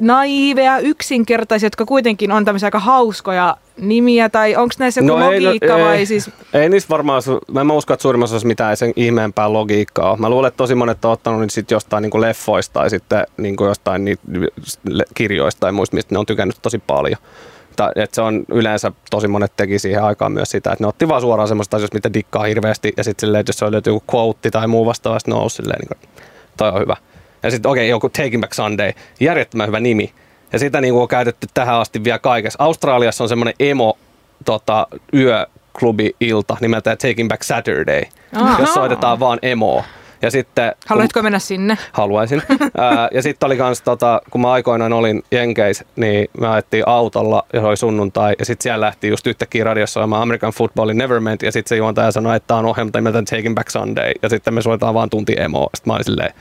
[0.00, 5.76] naiveja, yksinkertaisia, jotka kuitenkin on tämmöisiä aika hauskoja nimiä, tai onko näissä joku no logiikka
[5.76, 6.30] ei, vai ei, siis?
[6.52, 10.16] Ei niissä varmaan, mä en usko, että suurimmassa osassa mitään sen ihmeempää logiikkaa.
[10.16, 13.56] Mä luulen, että tosi monet on ottanut niin sit jostain niin leffoista tai sitten niin
[13.60, 14.18] jostain
[15.14, 17.18] kirjoista tai muista, mistä ne on tykännyt tosi paljon
[17.86, 21.08] että, että se on yleensä tosi monet teki siihen aikaan myös sitä, että ne otti
[21.08, 24.02] vaan suoraan semmoista asioista, mitä dikkaa hirveästi ja sitten silleen, että jos se oli joku
[24.14, 26.10] quote tai muu vastaava, sitten nousi silleen, niin kuin,
[26.56, 26.96] toi on hyvä.
[27.42, 30.12] Ja sitten okei, okay, joku Taking Back Sunday, järjettömän hyvä nimi.
[30.52, 32.62] Ja sitä niin kuin on käytetty tähän asti vielä kaikessa.
[32.62, 33.98] Australiassa on semmoinen emo
[34.44, 38.02] tota, yöklubi-ilta nimeltä Taking Back Saturday,
[38.36, 38.60] Aha.
[38.60, 39.84] jos soitetaan vaan emoa.
[40.22, 41.78] Ja sitten, Haluaisitko kun, mennä sinne?
[41.92, 42.42] Haluaisin.
[42.78, 47.46] Ää, ja sitten oli kans, tota, kun mä aikoinaan olin Jenkeis, niin me ajettiin autolla
[47.52, 48.34] ja se oli sunnuntai.
[48.38, 51.38] Ja sitten siellä lähti just yhtäkkiä radiossa olemaan American Footballin Nevermind.
[51.42, 54.12] Ja sitten se juontaja sanoi, että tämä on ohjelma nimeltä Taking Back Sunday.
[54.22, 55.70] Ja sitten me soitetaan vaan tunti emoa.
[55.74, 56.32] Sitten mä olin silleen,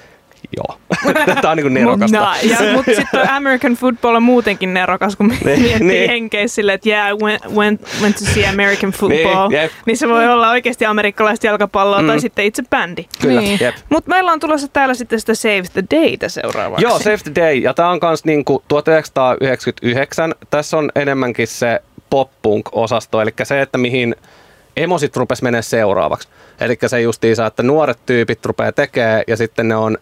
[0.57, 0.77] joo.
[1.41, 2.19] Tämä on niin kuin nerokasta.
[2.43, 6.09] Mut, ja, mutta sitten American football on muutenkin nerokas, kun Niin, miettii niin.
[6.09, 9.49] henkeä silleen, että yeah, went, went, went to see American football.
[9.49, 9.71] Niin, jep.
[9.85, 12.07] niin se voi olla oikeasti amerikkalaista jalkapalloa Mm.
[12.07, 13.05] tai sitten itse bändi.
[13.21, 13.57] Kyllä, Niin.
[13.61, 13.75] jep.
[13.89, 16.85] Mutta meillä on tulossa täällä sitten sitä Save the Daytä seuraavaksi.
[16.85, 17.55] Joo, Save the Day.
[17.55, 20.35] Ja tämä on kans niinku 1999.
[20.49, 24.15] Tässä on enemmänkin se pop-punk-osasto, eli se, että mihin
[24.77, 26.27] emosit rupes menee seuraavaksi.
[26.59, 29.97] Eli se justiinsa, että nuoret tyypit rupeaa tekee ja sitten ne on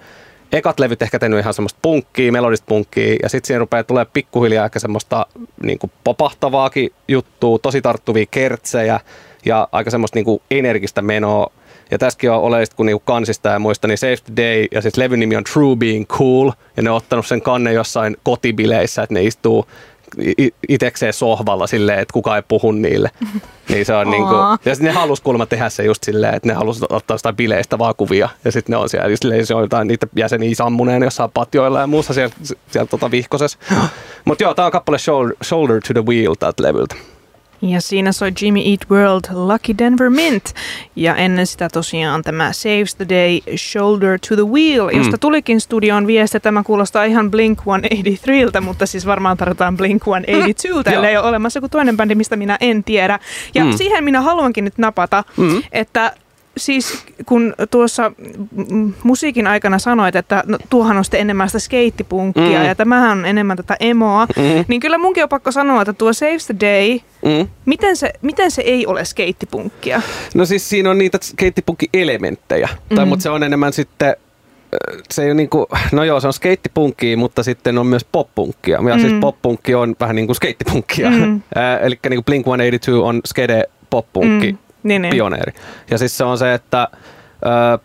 [0.55, 4.65] ekat levyt ehkä tehnyt ihan semmoista punkkia, melodista punkkia, ja sitten siinä rupeaa tulee pikkuhiljaa
[4.65, 5.25] ehkä semmoista
[5.63, 8.99] niin popahtavaakin juttua, tosi tarttuvia kertsejä
[9.45, 11.51] ja aika semmoista niin energistä menoa.
[11.91, 14.97] Ja tässäkin on oleellista, kun niinku kansista ja muista, niin Save the Day ja siis
[14.97, 19.13] levyn nimi on True Being Cool, ja ne on ottanut sen kannen jossain kotibileissä, että
[19.13, 19.65] ne istuu
[20.69, 23.11] itekseen sohvalla silleen, että kukaan ei puhu niille.
[23.69, 24.33] Niin se on niinku,
[24.65, 27.95] ja ne halus kuulemma tehdä se just silleen, että ne halus ottaa jostain bileistä vaan
[27.97, 28.29] kuvia.
[28.45, 31.79] Ja sitten ne on siellä, ja silleen, se on jotain niitä jäseniä sammuneen jossain patjoilla
[31.79, 32.35] ja muussa siellä,
[32.71, 33.57] siellä tota vihkosessa.
[34.25, 36.95] Mutta joo, tää on kappale Shoulder, Shoulder to the Wheel tältä levyltä.
[37.61, 40.53] Ja siinä soi Jimmy Eat World Lucky Denver Mint.
[40.95, 44.97] Ja ennen sitä tosiaan tämä Saves the Day Shoulder to the Wheel, Mm.
[44.97, 46.39] josta tulikin studioon viesti.
[46.39, 50.67] Tämä kuulostaa ihan Blink 183, mutta siis varmaan tarvitaan Blink 182.
[50.67, 50.83] Joo.
[50.83, 53.19] Tällä ei ole olemassa joku toinen bändi, mistä minä en tiedä.
[53.55, 53.71] Ja Mm.
[53.77, 55.63] siihen minä haluankin nyt napata, Mm.
[55.71, 56.13] että
[56.57, 58.11] siis kun tuossa
[59.03, 62.65] musiikin aikana sanoit, että no, tuohan on sitten enemmän sitä skeittipunkkia Mm.
[62.65, 64.65] ja tämähän on enemmän tätä emoa, Mm.
[64.67, 67.47] niin kyllä munkin on pakko sanoa, että tuo Saves the Day, Mm.
[67.65, 70.01] miten se, miten se ei ole skeittipunkkia?
[70.35, 72.95] No siis siinä on niitä skeittipukki-elementtejä, mm.
[72.95, 73.09] tai, Mhm.
[73.09, 74.15] mutta se on enemmän sitten
[74.73, 74.77] ö,
[75.11, 78.77] se ei ole niinku, no joo, se on skeittipunkkia, mutta sitten on myös poppunkkia.
[78.89, 79.01] Ja mm.
[79.01, 79.19] siis Mm.
[79.19, 81.09] poppunkki on vähän niin kuin skeittipunkkia.
[81.09, 81.15] Mm.
[81.17, 81.41] Mm.
[81.81, 85.11] Eli niin kuin Blink-182 on skede poppunkki Mm, niin, niin.
[85.11, 85.53] pioneeri.
[85.91, 86.87] Ja siis se on se, että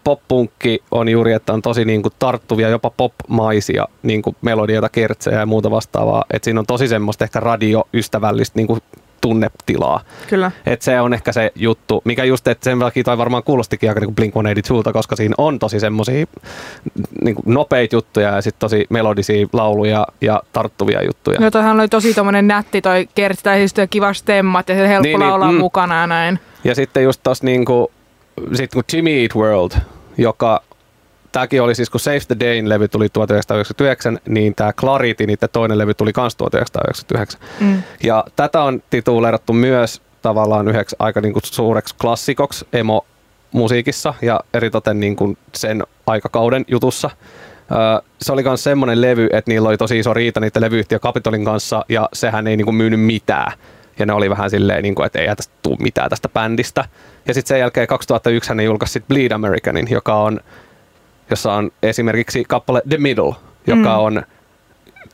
[0.04, 5.38] poppunkki on juuri, että on tosi niin kuin tarttuvia, jopa popmaisia niin kuin melodioita, kertsejä
[5.38, 6.24] ja muuta vastaavaa.
[6.32, 8.80] Että siinä on tosi semmoista ehkä radioystävällistä niin kuin
[9.20, 10.00] tunnetilaa.
[10.28, 10.50] Kyllä.
[10.66, 14.00] Et se on ehkä se juttu, mikä just, että sen takia toi varmaan kuulostikin aika
[14.00, 16.26] niin Blink-182, koska siinä on tosi semmosia
[17.22, 21.40] niin nopeita juttuja ja sitten tosi melodisia lauluja ja tarttuvia juttuja.
[21.40, 25.02] Joo, toihan oli tosi tommonen nätti toi kertsi, tai siis kiva stemmat ja se helppo
[25.02, 25.54] Niin, niin, niin, laulaa mm.
[25.54, 25.60] mm.
[25.60, 26.38] mukana ja näin.
[26.64, 27.90] Ja sitten just tossa niinku,
[28.54, 29.72] sit kun Jimmy Eat World,
[30.18, 30.62] joka
[31.32, 35.78] Tämäkin oli siis, kun Save the Dayn levy tuli 1999, niin tämä Clarity, niiden toinen
[35.78, 37.40] levy tuli myös 1999.
[37.60, 37.82] Mm.
[38.02, 45.00] Ja tätä on tituleerattu myös tavallaan yhdeksi aika niin kuin suureksi klassikoksi emo-musiikissa ja eritoten
[45.00, 47.10] niin kuin sen aikakauden jutussa.
[47.72, 47.78] Öö,
[48.22, 51.84] se oli myös semmoinen levy, että niillä oli tosi iso riita niiden levyyhtiö Capitolin kanssa
[51.88, 53.52] ja sehän ei niin kuin myynyt mitään.
[53.98, 56.84] Ja ne oli vähän silleen, niin kuin, että ei tästä tule mitään tästä bändistä.
[57.26, 60.40] Ja sitten sen jälkeen 2001 ne julkaisi Bleed Americanin, joka on,
[61.30, 63.34] jossa on esimerkiksi kappale The Middle,
[63.66, 64.04] joka Mm.
[64.04, 64.22] on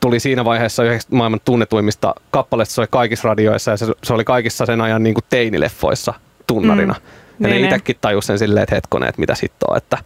[0.01, 4.23] tuli siinä vaiheessa yhdeksi maailman tunnetuimmista kappaleista, se oli kaikissa radioissa ja se, se oli
[4.23, 6.13] kaikissa sen ajan niin kuin teinileffoissa
[6.47, 6.93] tunnarina.
[6.93, 6.99] Mm.
[6.99, 7.65] Ja Niin, ne niin.
[7.65, 9.97] itsekin tajus sen silleen, että hetkonen, että mitä sitten on, että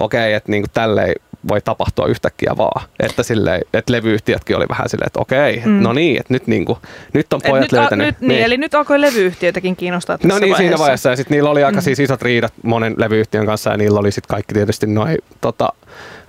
[0.00, 1.14] okei, että niin kuin tälleen
[1.48, 2.86] voi tapahtua yhtäkkiä vaan.
[3.00, 5.82] Että, silleen, että levyyhtiötkin oli vähän silleen, että okei, Mm.
[5.82, 6.78] no niin, että nyt, niin kuin,
[7.12, 8.06] nyt on pojat nyt, a, löytänyt.
[8.06, 10.62] nyt, niin, eli nyt alkoi levyyhtiöitäkin kiinnostaa tässä No niin, vaiheessa.
[10.62, 11.10] siinä vaiheessa.
[11.10, 11.82] Ja sitten niillä oli aika Mm.
[11.82, 15.68] siis isot riidat monen levyyhtiön kanssa ja niillä oli sitten kaikki tietysti noin tota,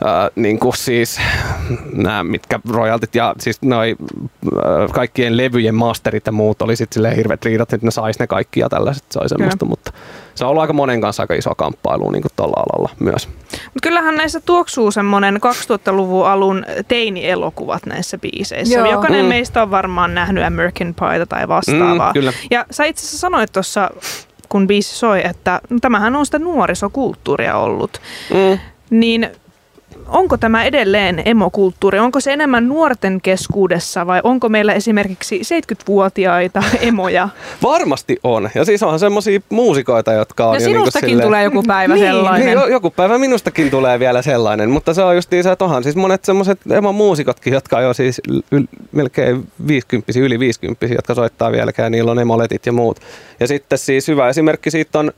[0.06, 1.20] äh, niin kuin siis
[1.94, 3.96] nämä mitkä royaltit ja siis noi
[4.46, 8.28] äh, kaikkien levyjen masterit ja muut oli sitten silleen hirveät riidat, että ne sais ne
[8.28, 9.04] kaikki ja tällaiset.
[9.12, 9.92] Se oli semmoista, mutta
[10.40, 13.28] se on ollut aika monen kanssa aika iso kamppailu niin kuin tuolla alalla myös.
[13.52, 18.80] Mutta kyllähän näissä tuoksuu semmoinen 2000-luvun alun teini-elokuvat näissä biiseissä.
[18.80, 18.92] Joo.
[18.92, 19.30] Jokainen Mm.
[19.30, 22.10] meistä on varmaan nähnyt American Pieta tai vastaavaa.
[22.10, 22.34] Mm, kyllä.
[22.52, 23.90] Ja sä itse asiassa sanoit tuossa,
[24.50, 28.02] kun biisi soi, että no, tämähän on sitä nuorisokulttuuria ollut.
[28.34, 28.60] Mm.
[28.90, 29.30] Niin
[30.10, 32.00] onko tämä edelleen emokulttuuri?
[32.00, 37.30] Onko se enemmän nuorten keskuudessa vai onko meillä esimerkiksi 70-vuotiaita emoja?
[37.64, 38.50] Varmasti on.
[38.56, 42.06] Ja siis onhan semmoisia muusikoita, jotka on Ja niinku sinustakin silleen- tulee joku päivä Niin,
[42.06, 42.46] sellainen.
[42.46, 45.84] Niin, jo- joku päivä minustakin tulee vielä sellainen, mutta se on just se, että onhan
[45.84, 51.52] siis monet semmoiset emo-muusikotkin, jotka on jo siis yl, melkein 50 yli 50 jotka soittaa
[51.52, 53.00] vieläkään, niillä on emoletit ja muut.
[53.40, 55.12] Ja sitten siis hyvä esimerkki siitä on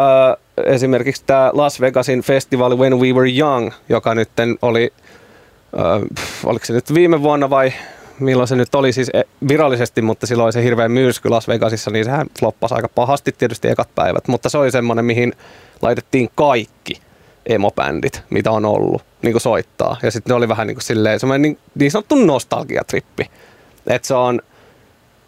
[0.00, 0.36] äh,
[0.66, 4.30] esimerkiksi tämä Las Vegasin festivaali When We Were Young, joka nyt
[4.62, 4.92] oli,
[5.78, 6.02] äh,
[6.44, 7.72] oliko se nyt viime vuonna vai
[8.20, 12.04] milloin se nyt oli siis eh, virallisesti, mutta silloin se hirveä myrsky Las Vegasissa, niin
[12.04, 15.32] sehän floppasi aika pahasti tietysti ekat päivät, mutta se oli semmoinen, mihin
[15.82, 17.00] laitettiin kaikki
[17.46, 19.96] emobändit, mitä on ollut, niin kuin soittaa.
[20.02, 23.30] Ja sitten ne oli vähän niin kuin silleen, semmoinen niin, niin sanottu nostalgiatrippi.
[23.86, 24.40] Että se on,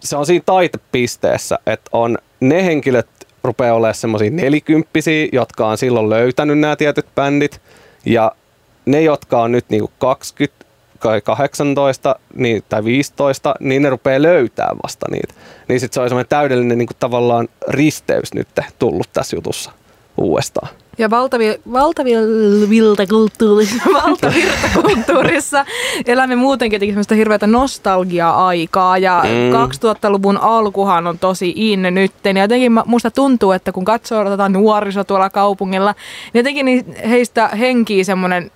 [0.01, 3.09] se on siinä taitepisteessä, että on ne henkilöt
[3.45, 7.61] rupeaa olemaan semmoisia nelikymppisiä, jotka on silloin löytänyt nämä tietyt bändit.
[8.07, 8.33] Ja
[8.87, 10.65] ne, jotka on nyt niinku 20
[11.01, 15.35] tai 18 niin, tai 15, niin ne rupeaa löytää vasta niitä.
[15.69, 19.73] Niin sitten se on semmoinen täydellinen niin kuin tavallaan risteys nyt tullut tässä jutussa
[20.17, 20.69] uudestaan.
[20.99, 25.65] Ja valtavi, valtavilta kulttuurissa, valtavirtakulttuurissa
[26.07, 29.57] elämme muutenkin semmoista hirveätä nostalgia-aikaa ja mm.
[29.57, 32.37] 2000-luvun alkuhan on tosi inne nytten.
[32.37, 35.95] Ja jotenkin musta tuntuu, että kun katsoo tätä nuoriso tuolla kaupungilla,
[36.33, 38.51] niin jotenkin niin heistä henkii semmoinen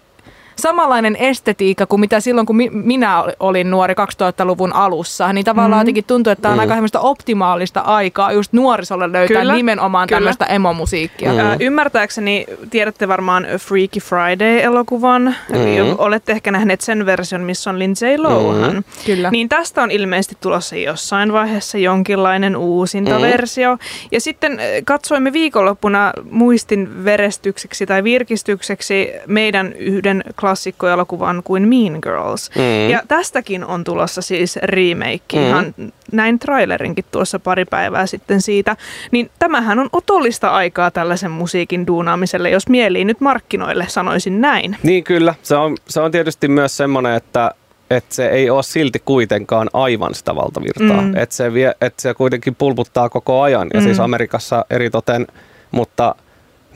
[0.59, 5.81] samanlainen estetiikka kuin mitä silloin, kun mi- minä olin nuori 2000-luvun alussa, niin tavallaan mm.
[5.81, 6.61] jotenkin tuntuu, että tämä on mm.
[6.61, 9.55] aika semmoista optimaalista aikaa just nuorisolle löytää Kyllä.
[9.55, 10.19] nimenomaan Kyllä.
[10.19, 11.33] tämmöistä emomusiikkia.
[11.33, 11.39] Mm.
[11.39, 15.23] Äh, ymmärtääkseni tiedätte varmaan Freaky Friday-elokuvan.
[15.23, 15.95] Mm.
[15.99, 18.73] Olette ehkä nähneet sen version, missä on Lindsay Lohan.
[18.75, 18.85] Mm.
[19.07, 19.31] Kyllä.
[19.31, 23.75] Niin tästä on ilmeisesti tulossa jossain vaiheessa jonkinlainen uusintaversio.
[23.75, 23.79] Mm.
[24.13, 32.51] Ja sitten katsoimme viikonloppuna muistin verestykseksi tai virkistykseksi meidän yhden klassikkoelokuvan kuin Mean Girls.
[32.57, 32.91] Mm.
[32.91, 35.47] Ja tästäkin on tulossa siis remake, mm.
[35.47, 35.75] ihan
[36.13, 38.77] näin trailerinkin tuossa pari päivää sitten siitä.
[39.11, 44.77] Niin tämähän on otollista aikaa tällaisen musiikin duunaamiselle, jos mielii nyt markkinoille, sanoisin näin.
[44.83, 47.51] Niin kyllä, se on, se on tietysti myös semmoinen, että
[47.91, 51.03] että se ei ole silti kuitenkaan aivan sitä valtavirtaa.
[51.03, 51.17] Mm.
[51.17, 53.69] Että se, vie, että se kuitenkin pulputtaa koko ajan.
[53.75, 53.89] Ja siis mm.
[53.89, 55.27] siis Amerikassa eritoten,
[55.71, 56.15] mutta–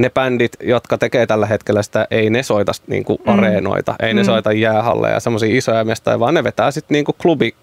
[0.00, 3.32] ne bändit, jotka tekee tällä hetkellä sitä, ei ne soita niin kuin mm.
[3.32, 4.16] areenoita, ei mm.
[4.16, 7.54] ne soita jäähalleja, semmoisia isoja mestoja, vaan ne vetää sitten niin kuin klubi,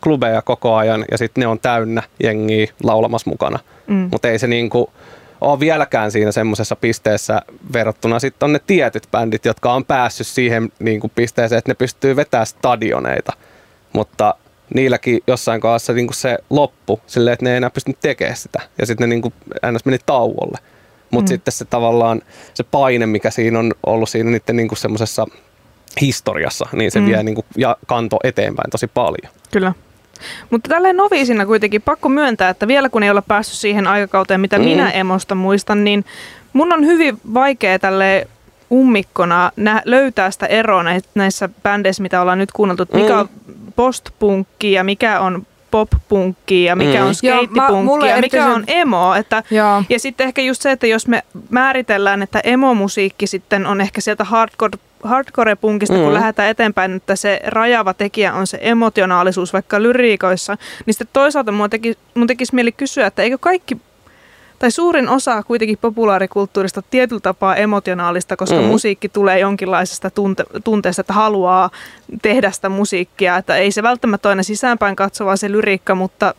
[0.00, 3.58] klubeja koko ajan ja sitten ne on täynnä jengiä laulamassa mukana.
[3.86, 4.08] Mm.
[4.12, 4.86] Mutta ei se niin kuin
[5.40, 10.72] ole vieläkään siinä semmoisessa pisteessä verrattuna sitten on ne tietyt bändit, jotka on päässyt siihen
[10.78, 13.32] niin kuin pisteeseen, että ne pystyy vetämään stadioneita.
[13.92, 14.34] Mutta
[14.74, 18.60] niilläkin jossain kohdassa niin kuin se loppu silleen, että ne ei enää pystynyt tekemään sitä.
[18.78, 19.34] Ja sitten ne niin kuin,
[19.72, 19.84] ns.
[19.84, 20.58] meni tauolle.
[21.14, 21.34] Mutta mm.
[21.34, 22.22] sitten se tavallaan
[22.54, 25.26] se paine, mikä siinä on ollut siinä niiden niinku semmoisessa
[26.00, 27.06] historiassa, niin se mm.
[27.06, 29.32] vie niinku ja kanto eteenpäin tosi paljon.
[29.52, 29.72] Kyllä.
[30.50, 34.58] Mutta tälleen noviisina kuitenkin pakko myöntää, että vielä kun ei olla päässyt siihen aikakauteen, mitä
[34.58, 34.64] mm.
[34.64, 36.04] minä emosta muistan, niin
[36.52, 38.28] mun on hyvin vaikea tälle
[38.72, 43.20] ummikkona nä- löytää sitä eroa näissä bändeissä, mitä ollaan nyt kuunneltu, mikä mm.
[43.20, 43.28] on
[43.76, 47.06] postpunkki ja mikä on pop-punkki ja mikä mm.
[47.06, 49.14] on skeittipunkki ja mikä on emo.
[49.14, 49.42] Että,
[49.88, 54.24] ja sitten ehkä just se, että jos me määritellään, että emo-musiikki sitten on ehkä sieltä
[54.24, 56.02] hardcore hardcore-punkista, mm.
[56.02, 60.56] kun lähdetään eteenpäin, että se rajava tekijä on se emotionaalisuus vaikka lyriikoissa,
[60.86, 63.76] niin sitten toisaalta mun, teki, mun tekisi mieli kysyä, että eikö kaikki
[64.64, 68.64] tai suurin osa kuitenkin populaarikulttuurista tietyllä tapaa emotionaalista, koska mm.
[68.64, 71.70] musiikki tulee jonkinlaisesta tunte- tunteesta, että haluaa
[72.22, 73.36] tehdä sitä musiikkia.
[73.36, 76.34] Että ei se välttämättä aina sisäänpäin katsovaa se lyriikka, mutta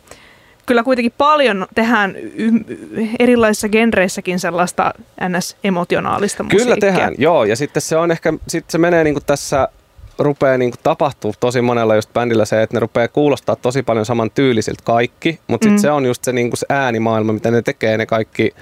[0.66, 2.64] kyllä kuitenkin paljon tehdään y-
[3.18, 4.94] erilaisissa genreissäkin sellaista
[5.28, 6.64] ns-emotionaalista musiikkia.
[6.64, 7.44] Kyllä tehdään, joo.
[7.44, 9.68] Ja sitten se on ehkä, sitten se menee niin kuin tässä
[10.18, 14.30] rupeaa niin tapahtuu tosi monella just bändillä se, että ne rupeaa kuulostaa tosi paljon saman
[14.30, 15.82] tyylisiltä kaikki, mutta sitten mm.
[15.82, 18.54] se on just se, niin se äänimaailma, mitä ne tekee, ne kaikki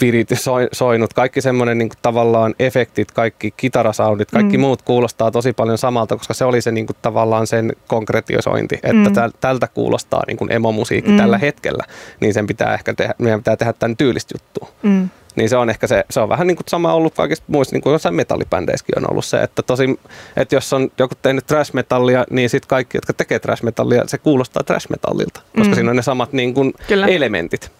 [0.00, 0.28] virit,
[0.72, 4.60] soinut, kaikki semmoinen niin tavallaan efektit, kaikki kitarasoundit, kaikki mm.
[4.60, 9.20] muut kuulostaa tosi paljon samalta, koska se oli se niin kuin, tavallaan sen konkretiosointi, että
[9.20, 9.32] mm.
[9.40, 11.16] tältä kuulostaa niin kuin emomusiikki mm.
[11.16, 11.84] tällä hetkellä,
[12.20, 14.68] niin sen pitää ehkä tehdä, meidän pitää tehdä tämän tyylistä juttua.
[14.82, 15.08] Mm.
[15.36, 17.82] Niin se on ehkä se, se on vähän niin kuin sama ollut kaikista muista, niin
[17.82, 20.00] kuin jossain metallibändeissäkin on ollut se, että tosi,
[20.36, 24.18] että jos on joku tehnyt trash metallia, niin sitten kaikki, jotka tekee trash metallia, se
[24.18, 25.74] kuulostaa trash metallilta, koska mm.
[25.74, 26.74] siinä on ne samat niin kuin
[27.08, 27.70] elementit.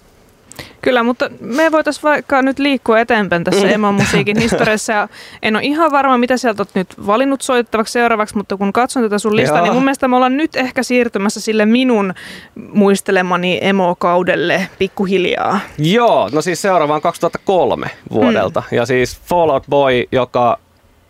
[0.83, 4.93] Kyllä, mutta me voitaisiin vaikka nyt liikkua eteenpäin tässä Emon musiikin historiassa.
[4.93, 5.09] Ja
[5.43, 9.19] en ole ihan varma, mitä sieltä olet nyt valinnut soittavaksi seuraavaksi, mutta kun katson tätä
[9.19, 12.14] sun listaa, niin mun mielestä me ollaan nyt ehkä siirtymässä sille minun
[12.73, 15.61] muistelemani emo-kaudelle pikkuhiljaa.
[15.79, 18.62] Joo, no siis seuraavaan 2003 vuodelta.
[18.71, 18.77] Mm.
[18.77, 20.59] Ja siis Fallout Boy, joka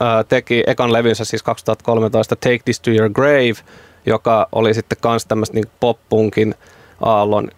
[0.02, 3.54] äh, teki ekan levynsä siis 2013 Take This To Your Grave,
[4.06, 6.54] joka oli sitten kans tämmöistä niin pop-punkin
[7.00, 7.48] aallon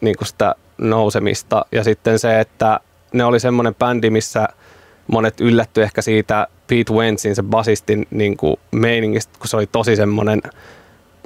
[0.00, 1.64] niin sitä nousemista.
[1.72, 2.80] Ja sitten se, että
[3.12, 4.48] ne oli semmoinen bändi, missä
[5.06, 9.96] monet yllätty ehkä siitä Pete Wentzin, se basistin niin kuin meiningistä, kun se oli tosi
[9.96, 10.42] semmoinen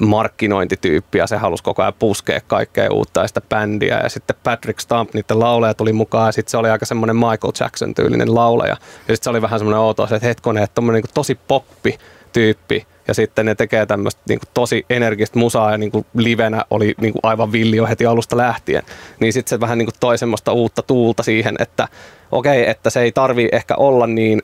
[0.01, 4.01] markkinointityyppi ja se halusi koko ajan puskea kaikkea uutta ja sitä bändiä.
[4.03, 7.53] Ja sitten Patrick Stump, niiden laulaja tuli mukaan ja sitten se oli aika semmoinen Michael
[7.61, 8.77] Jackson-tyylinen laulaja.
[9.09, 11.99] Ja sitten se oli vähän semmoinen outo, että hetkonen, että tommonen niin tosi poppi
[12.33, 16.95] tyyppi ja sitten ne tekee tämmöistä niin tosi energistä musaa ja niin kuin livenä oli
[17.01, 18.83] niin kuin aivan villi jo heti alusta lähtien.
[19.21, 21.89] Niin sitten se vähän niin kuin toi semmoista uutta tuulta siihen, että
[22.33, 24.43] okei, okay, että se ei tarvi ehkä olla niin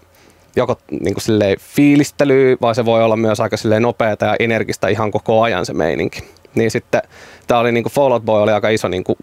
[0.57, 4.89] joko niin kuin silleen fiilistelyä, vai se voi olla myös aika silleen nopeata ja energistä
[4.89, 6.25] ihan koko ajan se meininki.
[6.55, 7.03] Niin sitten
[7.47, 9.19] tämä oli niin kuin Fallout Boy oli aika iso niin kuin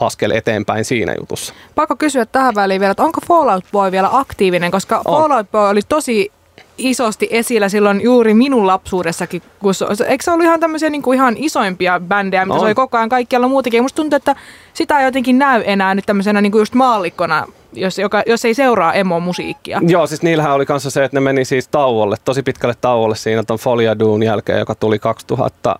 [0.00, 1.54] askel eteenpäin siinä jutussa.
[1.74, 5.22] Pakko kysyä tähän väliin vielä, että onko Fallout Boy vielä aktiivinen, koska On.
[5.22, 6.32] Fallout Boy oli tosi
[6.82, 9.42] isosti esillä silloin juuri minun lapsuudessakin.
[9.58, 12.74] Kun se, eikö se ollut ihan tämmöisiä niin kuin ihan isoimpia bändejä, mitä se oli
[12.74, 13.78] koko ajan kaikkialla muutenkin.
[13.78, 14.36] Ja musta tuntuu, että
[14.74, 18.54] sitä ei jotenkin näy enää nyt tämmöisenä niin kuin just maallikkona, jos, joka, jos ei
[18.54, 19.80] seuraa emo-musiikkia.
[19.86, 23.42] Joo, siis niillähän oli kanssa se, että ne meni siis tauolle, tosi pitkälle tauolle siinä
[23.42, 25.78] ton Folia Doon jälkeen, joka tuli 2000,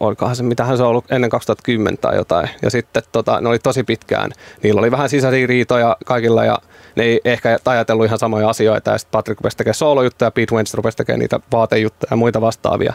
[0.00, 2.48] olikohan se, mitähän se on ollut ennen 2010 tai jotain.
[2.62, 4.30] Ja sitten tota, ne oli tosi pitkään.
[4.62, 6.58] Niillä oli vähän sisäisiä riitoja kaikilla ja
[6.98, 8.90] ne ei ehkä ajatellut ihan samoja asioita.
[8.90, 12.94] Ja sitten Patrick rupesi tekemään soolojuttuja, Pete Wentz rupesi tekemään niitä vaatejuttuja ja muita vastaavia.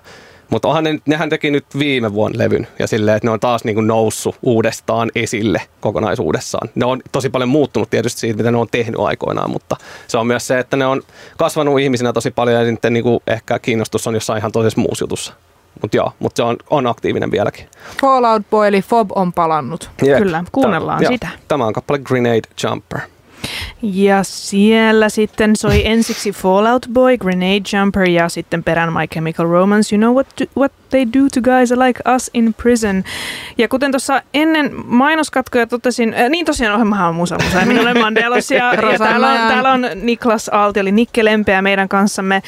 [0.49, 3.63] Mutta onhan ne, nehän teki nyt viime vuonna levyn ja silleen, että ne on taas
[3.63, 6.69] niin kuin noussut uudestaan esille kokonaisuudessaan.
[6.75, 9.75] Ne on tosi paljon muuttunut tietysti siitä, mitä ne on tehnyt aikoinaan, mutta
[10.07, 11.01] se on myös se, että ne on
[11.37, 15.03] kasvanut ihmisinä tosi paljon ja sitten niin kuin ehkä kiinnostus on jossain ihan toisessa muussa
[15.03, 15.33] jutussa.
[15.81, 17.65] Mutta joo, mutta se on, on aktiivinen vieläkin.
[18.01, 19.89] Fallout Boy eli Fob on palannut.
[20.03, 20.17] Jep.
[20.17, 21.27] Kyllä, kuunnellaan Tämä- joo, sitä.
[21.47, 22.99] Tämä on kappale Grenade Jumper.
[23.81, 29.95] Ja siellä sitten soi ensiksi Fallout Boy, Grenade Jumper ja sitten perään My Chemical Romance,
[29.95, 33.03] You Know What, to, what They Do to Guys Like Us in Prison.
[33.57, 37.81] Ja kuten tuossa ennen mainoskatkoja totesin, äh, niin tosiaan ohjelmahan on Musa Musa ja minä
[37.81, 42.41] olen Mandelos ja, ja täällä, on, täällä on Niklas Aalti, eli Nikke Lempeä meidän kanssamme.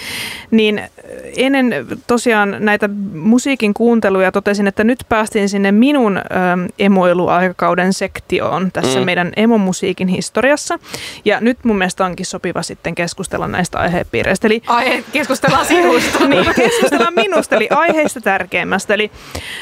[0.51, 0.89] Niin äh,
[1.37, 1.73] ennen
[2.07, 9.05] tosiaan näitä musiikin kuunteluja totesin, että nyt päästiin sinne minun ähm, emoiluaikakauden sektioon tässä Mm.
[9.05, 10.79] meidän emomusiikin historiassa.
[11.25, 14.47] Ja nyt mun mielestä onkin sopiva sitten keskustella näistä aihepiireistä.
[14.47, 16.25] Eli Ai, keskustellaan sinusta.
[16.27, 18.93] niin, keskustellaan minusta, eli aiheista tärkeimmästä.
[18.93, 19.11] Eli,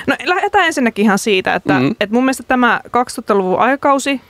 [0.07, 1.83] no lähdetään ensinnäkin ihan siitä, että, Mhm.
[1.83, 1.91] mm.
[1.99, 4.21] että mun mielestä tämä 2000-luvun aikakausi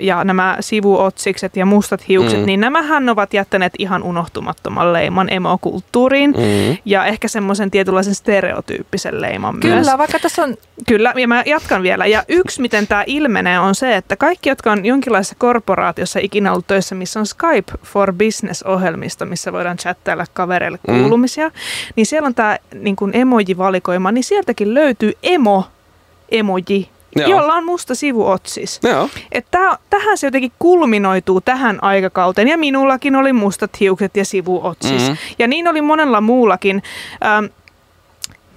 [0.00, 2.42] ja nämä sivuotsikset ja mustat hiukset, Mm.
[2.42, 2.46] mm.
[2.46, 6.76] niin nämähän ovat jättäneet ihan unohtumattoman leiman emokulttuuriin Mm.
[6.84, 9.78] ja ehkä semmoisen tietynlaisen stereotyyppisen leiman myös.
[9.78, 10.56] Kyllä, vaikka tässä on
[10.88, 12.06] Kyllä, ja mä jatkan vielä.
[12.06, 16.66] Ja yksi, miten tämä ilmenee, on se, että kaikki, jotka on jonkinlaisessa korporaatiossa ikinä ollut
[16.66, 20.98] töissä, missä on Skype for Business-ohjelmisto, missä voidaan chattailla kavereille Mm.
[21.00, 21.50] kuulumisia,
[21.96, 25.64] niin siellä on tämä niin emoji-valikoima, niin sieltäkin löytyy emo,
[26.30, 27.28] emoji, Joo.
[27.30, 28.80] jolla on musta sivuotsis.
[28.82, 29.08] Joo.
[29.32, 32.48] Että tää- tähän se jotenkin kulminoituu tähän aikakauteen.
[32.48, 35.02] Ja minullakin oli mustat hiukset ja sivuotsis.
[35.02, 35.12] Mhm.
[35.38, 36.82] Ja niin oli monella muullakin.
[37.24, 37.44] Ähm,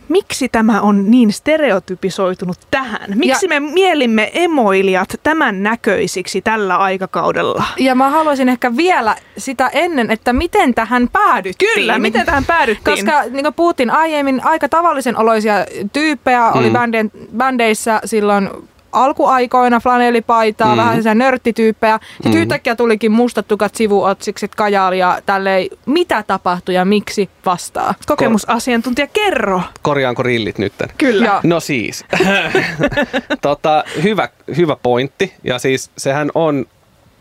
[0.10, 3.10] miksi tämä on niin stereotypisoitunut tähän?
[3.16, 7.64] Miksi Ja- me mielimme emoilijat tämän näköisiksi tällä aikakaudella?
[7.78, 11.72] Ja mä haluaisin ehkä vielä sitä ennen, että miten tähän päädyttiin.
[11.76, 12.96] Kyllä, miten tähän päädyttiin?
[12.96, 15.54] Koska niin kuin puhuttiin aiemmin, aika tavallisen oloisia
[15.94, 16.74] tyyppejä oli Mm.
[16.74, 18.50] bändien, bändeissä silloin
[18.96, 20.78] alkuaikoina, flanellipaitaa, Mm.
[20.78, 22.00] vähän sellaisia nörttityyppejä.
[22.14, 22.38] Sitten Mm.
[22.42, 27.94] yhtäkkiä tulikin mustat tukat, sivuotsikset, kajaali ja tälleen, mitä tapahtui ja miksi vastaa.
[28.06, 29.62] Kokemusasiantuntija, kerro!
[29.82, 30.90] Korjaanko rillit nytten?
[30.98, 31.26] Kyllä.
[31.26, 31.40] Joo.
[31.44, 32.06] No siis,
[33.42, 35.34] tota, hyvä, hyvä pointti.
[35.44, 36.66] Ja siis sehän on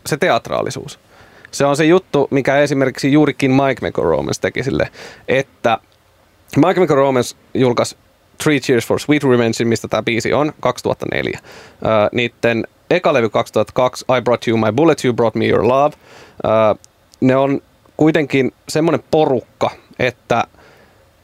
[0.05, 0.99] se teatraalisuus.
[1.51, 4.89] Se on se juttu, mikä esimerkiksi juurikin Mike McRomance teki sille,
[5.27, 5.77] että
[6.65, 7.97] Mike McRomance julkaisi
[8.43, 11.39] Three Cheers for Sweet Revenge, mistä tämä biisi on, 2004.
[11.41, 15.95] Uh, niiden eka levy 2002, I Brought You My Bullet, You Brought Me Your Love.
[15.95, 16.79] Uh,
[17.21, 17.61] ne on
[17.97, 19.69] kuitenkin semmoinen porukka,
[19.99, 20.43] että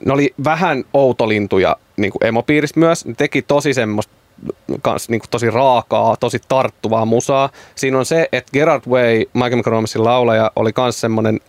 [0.06, 3.06] ne oli vähän outolintuja niin kuin emopiirissä myös.
[3.06, 4.13] Ne teki tosi semmoista
[4.82, 7.50] kans niin kuin tosi raakaa, tosi tarttuvaa musaa.
[7.76, 11.39] Siinä on se, että Gerard Way, Michael McRomancin laulaja, oli myös semmoinen,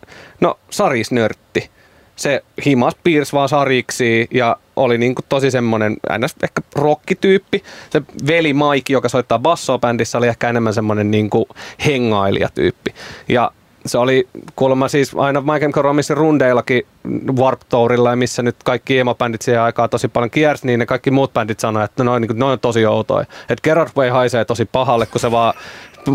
[0.40, 1.70] no sarisnörtti.
[2.16, 6.35] Se himas piirsi vaan sariksi ja oli niin kuin tosi semmoinen ns.
[6.42, 7.62] ehkä rockityyppi.
[7.90, 11.44] Se veli Mike, joka soittaa bassoa bändissä, oli ehkä enemmän semmoinen niin kuin
[11.87, 12.94] hengailijatyyppi.
[13.28, 13.50] Ja
[13.87, 16.87] se oli kuulemma siis aina Michael McRomancin rundeillakin
[17.38, 21.11] Warp Tourilla, ja missä nyt kaikki emobändit siihen aikaan tosi paljon kiersi, niin ne kaikki
[21.11, 23.22] muut bändit sanoivat, että noin, niin on tosi outoja.
[23.22, 25.54] Että Gerard Way haisee tosi pahalle, kun se vaan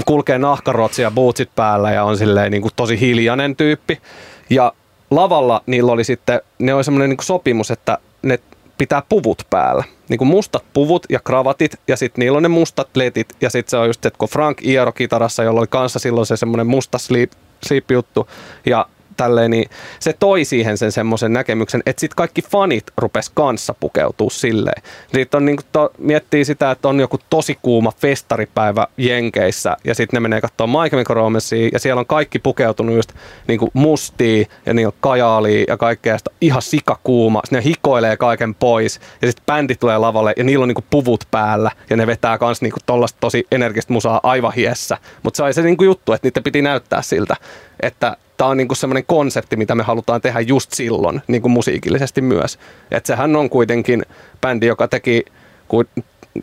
[0.05, 4.01] kulkee nahkarotsi ja bootsit päällä ja on silleen niin kuin tosi hiljainen tyyppi.
[4.49, 4.73] Ja
[5.11, 8.39] lavalla niillä oli sitten, ne oli semmoinen niin sopimus, että ne
[8.77, 9.83] pitää puvut päällä.
[10.09, 13.71] Niin kuin mustat puvut ja kravatit ja sitten niillä on ne mustat letit ja sitten
[13.71, 16.97] se on just, että kun Frank Iero kitarassa, jolla oli kanssa silloin se semmoinen musta
[16.97, 17.31] sleep,
[17.65, 18.27] sleep juttu
[18.65, 18.85] ja
[19.17, 24.29] tälleen, niin se toi siihen sen semmoisen näkemyksen, että sitten kaikki fanit rupes kanssa pukeutua
[24.29, 24.83] silleen.
[25.13, 30.17] Sitten on niin to, miettii sitä, että on joku tosi kuuma festaripäivä Jenkeissä ja sitten
[30.17, 30.67] ne menee katsoa
[31.09, 33.13] Romancea ja siellä on kaikki pukeutunut just
[33.47, 37.41] niin mustia ja niin kajaalia ja kaikkea ja sit on ihan sikakuuma.
[37.45, 41.23] Sitten ne hikoilee kaiken pois ja sitten bändi tulee lavalle ja niillä on niin puvut
[41.31, 44.97] päällä ja ne vetää kans niin tollasta tosi energistä musaa aivan hiessä.
[45.23, 47.35] Mutta se oli se niin juttu, että niitä piti näyttää siltä,
[47.79, 52.59] että tämä on niinku semmoinen konsepti, mitä me halutaan tehdä just silloin, niinku musiikillisesti myös.
[52.91, 54.05] Et sehän on kuitenkin
[54.41, 55.25] bändi, joka teki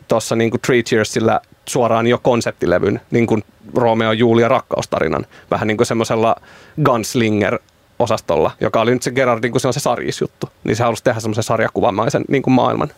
[0.07, 3.43] tuossa niinku Three Cheersillä suoraan jo konseptilevyn, niin kuin
[3.75, 6.35] Romeo Julia rakkaustarinan, vähän niin kuin semmoisella
[6.83, 7.59] gunslinger
[7.99, 11.19] osastolla, joka oli nyt se Gerardin, kun se on se sarjisjuttu, niin se halusi tehdä
[11.19, 12.89] semmoisen sarjakuvamaisen niin kuin maailman.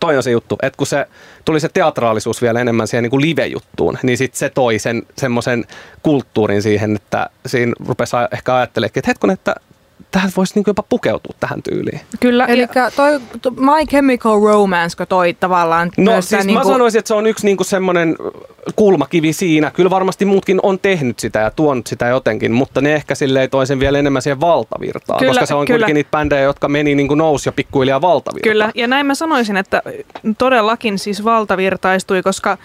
[0.00, 1.06] Toi on se juttu, että kun se
[1.44, 5.64] tuli se teatraalisuus vielä enemmän siihen niin kuin live-juttuun, niin sit se toi sen semmoisen
[6.02, 9.54] kulttuurin siihen, että siinä rupesi ehkä ajattelemaan, että hetkinen, että
[10.10, 12.00] tähän voisi niin jopa pukeutua tähän tyyliin.
[12.20, 12.46] Kyllä.
[12.46, 13.20] Eli toi
[13.56, 15.90] My Chemical Romance, kun toi tavallaan...
[15.96, 16.68] No siis mä niinku...
[16.68, 18.16] sanoisin, että se on yksi niinku semmoinen
[18.76, 19.70] kulmakivi siinä.
[19.70, 23.66] Kyllä varmasti muutkin on tehnyt sitä ja tuonut sitä jotenkin, mutta ne ehkä silleen toi
[23.66, 25.18] sen vielä enemmän siihen valtavirtaan.
[25.18, 25.76] Kyllä, koska se on kyllä.
[25.78, 28.52] kuitenkin niitä bändejä, jotka meni niin kuin nousi ja pikkuhiljaa valtavirtaan.
[28.52, 29.82] Kyllä, ja näin mä sanoisin, että
[30.38, 32.58] todellakin siis valtavirtaistui, koska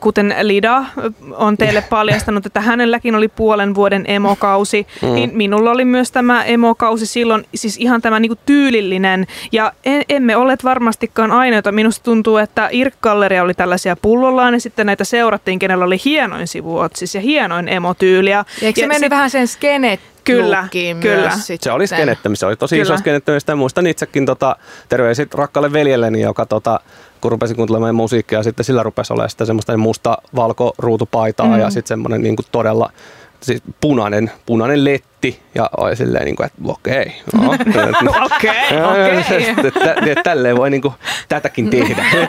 [0.00, 0.84] kuten Lida
[1.32, 5.14] on teille paljastanut, että hänelläkin oli puolen vuoden emokausi, mm.
[5.14, 9.26] niin minulla oli myös tämä emokausi silloin, siis ihan tämä niin tyylillinen.
[9.52, 11.72] Ja en, emme ole varmastikaan ainoita.
[11.72, 17.14] Minusta tuntuu, että Irk-galleria oli tällaisia pullollaan ja sitten näitä seurattiin, kenellä oli hienoin sivuotsis
[17.14, 18.44] ja hienoin emotyyliä.
[18.62, 19.10] Eikö se mennyt sit...
[19.10, 20.00] vähän sen skenet
[20.36, 20.68] Kyllä,
[21.00, 21.32] kyllä.
[21.60, 22.82] Se oli skenettämistä, se oli tosi kyllä.
[22.82, 23.56] iso skenettämistä.
[23.56, 24.56] Muistan itsekin tota,
[24.88, 26.80] terveisit rakkaalle veljelleni, joka tota,
[27.20, 31.60] kun rupesin kuuntelemaan musiikkia ja sitten sillä rupesi olemaan sitä semmoista musta valko-ruutupaitaa mm.
[31.60, 32.92] ja sitten semmoinen niin todella
[33.42, 35.09] siis punainen, punainen letti
[35.54, 37.14] ja oli silleen, niin kuin, että okei.
[37.48, 37.74] Okei,
[38.84, 40.14] okei.
[40.24, 40.94] Tälleen voi niin kuin,
[41.28, 42.04] tätäkin tehdä.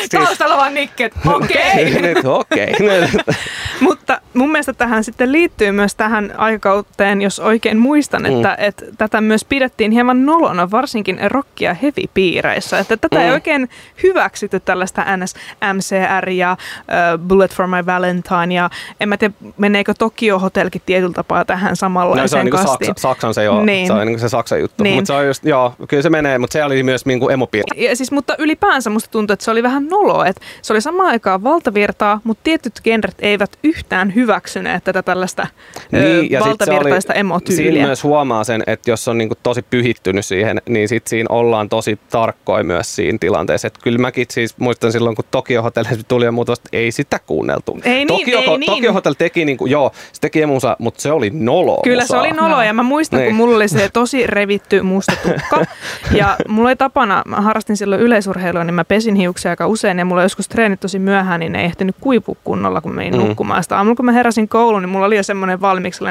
[0.00, 1.94] siis, Taustalla vaan nikket, okei.
[2.40, 2.74] Okei.
[3.80, 8.64] Mutta mun mielestä tähän sitten liittyy myös tähän aikakauteen, jos oikein muistan, että, mm.
[8.64, 12.78] että tätä myös pidettiin hieman nolona, varsinkin rock- ja heavy-piireissä.
[12.78, 13.22] Että tätä mm.
[13.22, 13.68] ei oikein
[14.02, 15.34] hyväksytty tällaista NS,
[15.74, 21.12] MCR ja uh, Bullet for my Valentine ja en mä tiedä, meneekö Tokyo Hotelkin tietyllä
[21.12, 23.86] tapaa tähän samanlaiseen no, se on niin Saksa, Saksan se, joo, niin.
[23.86, 24.84] se on niin se Saksan juttu.
[24.84, 24.94] Niin.
[24.94, 27.88] Mutta se on just, joo, kyllä se menee, mutta se oli myös niin kuin emopiiri.
[27.88, 31.08] Ja siis, mutta ylipäänsä musta tuntuu, että se oli vähän nolo, että se oli samaan
[31.08, 35.46] aikaan valtavirtaa, mutta tietyt genret eivät yhtään hyväksyneet tätä tällaista
[35.92, 37.72] niin, ö, valtavirtaista emotyyliä.
[37.72, 41.26] Siinä myös huomaa sen, että jos on niin kuin tosi pyhittynyt siihen, niin sit siinä
[41.28, 43.66] ollaan tosi tarkkoja myös siinä tilanteessa.
[43.66, 47.78] Että kyllä mäkin siis muistan silloin, kun Tokio Hotel tuli ja muuta, ei sitä kuunneltu.
[47.84, 48.72] Ei niin, Tokio, ei niin.
[48.72, 51.80] Tokio Hotel teki, niin kuin, joo, se teki emusa, mutta se oli nolo.
[51.84, 53.28] Kyllä se oli nolo ja mä muistan, niin.
[53.28, 55.66] kun mulla oli se tosi revitty musta tukka.
[56.20, 60.04] ja mulla oli tapana, mä harrastin silloin yleisurheilua, niin mä pesin hiuksia aika usein ja
[60.04, 63.20] mulla joskus treenit tosi myöhään, niin ne ei ehtinyt kuivua kunnolla, kun menin mm.
[63.20, 63.62] nukkumaan.
[63.62, 66.04] Sitä aamulla kun mä heräsin kouluun, niin mulla oli jo semmoinen valmiiksi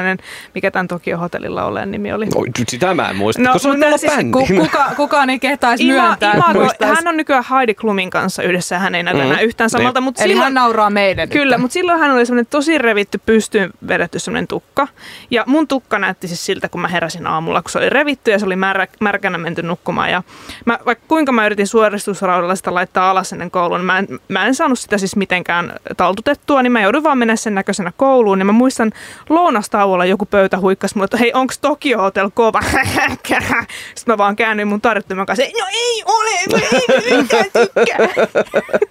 [0.54, 2.26] mikä tämän Tokio Hotellilla olen nimi oli.
[2.26, 5.88] No, sitä mä en muista, no, kun se on siis, ku, kuka, kukaan ei kehtaisi
[5.88, 6.34] Ima, myöntää.
[6.34, 9.26] Ima, hän on nykyään Heidi Klumin kanssa yhdessä, hän ei näytä mm.
[9.30, 10.00] enää yhtään samalta.
[10.00, 11.28] Mutta Eli silloin, hän nauraa meidän.
[11.28, 14.88] Kyllä, mutta silloin hän oli semmoinen tosi revitty, pystyyn vedetty semmoinen tukka.
[15.30, 18.38] Ja mun tukka näytti siis siltä, kun mä heräsin aamulla, kun se oli revitty ja
[18.38, 20.10] se oli märä, märkänä menty nukkumaan.
[20.10, 20.22] Ja
[20.66, 24.46] mä, vaikka kuinka mä yritin suoristusraudalla sitä laittaa alas ennen kouluun, niin mä en, mä
[24.46, 28.38] en saanut sitä siis mitenkään taltutettua, niin mä joudun vaan mennä sen näköisenä kouluun.
[28.38, 28.92] Ja mä muistan
[29.28, 32.60] lounastauolla joku pöytä huikkasi mulle, että hei, onko Tokyo Hotel kova?
[33.94, 37.22] Sitten mä vaan käännyin mun tarjottimen kanssa, no ei ole, mä ei.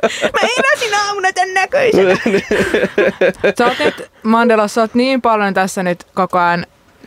[0.33, 2.17] Mä heräsin aamuna tämän näköisenä.
[3.57, 6.65] sä oot nyt, Mandela, sä oot niin paljon tässä nyt koko ajan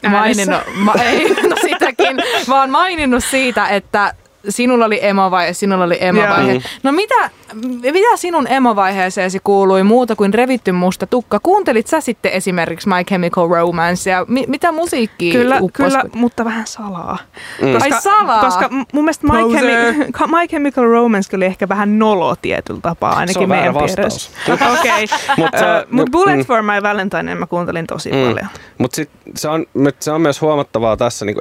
[0.09, 2.17] maininnut, ma, ei, no sitäkin,
[2.49, 4.15] vaan maininnut siitä, että
[4.49, 6.51] sinulla oli emovaihe, sinulla oli emovaihe.
[6.51, 6.65] Yeah.
[6.83, 7.31] No mitä,
[7.83, 11.41] mitä sinun emovaiheeseesi kuului muuta kuin revitty musta tukka?
[11.43, 16.67] Kuuntelit sä sitten esimerkiksi My Chemical Romance ja mi- mitä musiikkia Kyllä, kyllä mutta vähän
[16.67, 17.19] salaa.
[17.63, 17.73] Mm.
[17.73, 18.41] Koska, Ai salaa?
[18.45, 23.49] Koska mun mielestä My, Chemi- My Chemical Romance oli ehkä vähän nolo tietyllä tapaa, ainakin
[23.49, 24.31] meidän piirissä.
[24.79, 26.45] Okei, mutta mut Bullet mm.
[26.45, 28.19] for My Valentine mä kuuntelin tosi mm.
[28.19, 28.49] paljon.
[28.79, 29.03] Mutta
[29.37, 29.67] se, on,
[30.01, 31.37] se on myös huomattavaa tässä, niin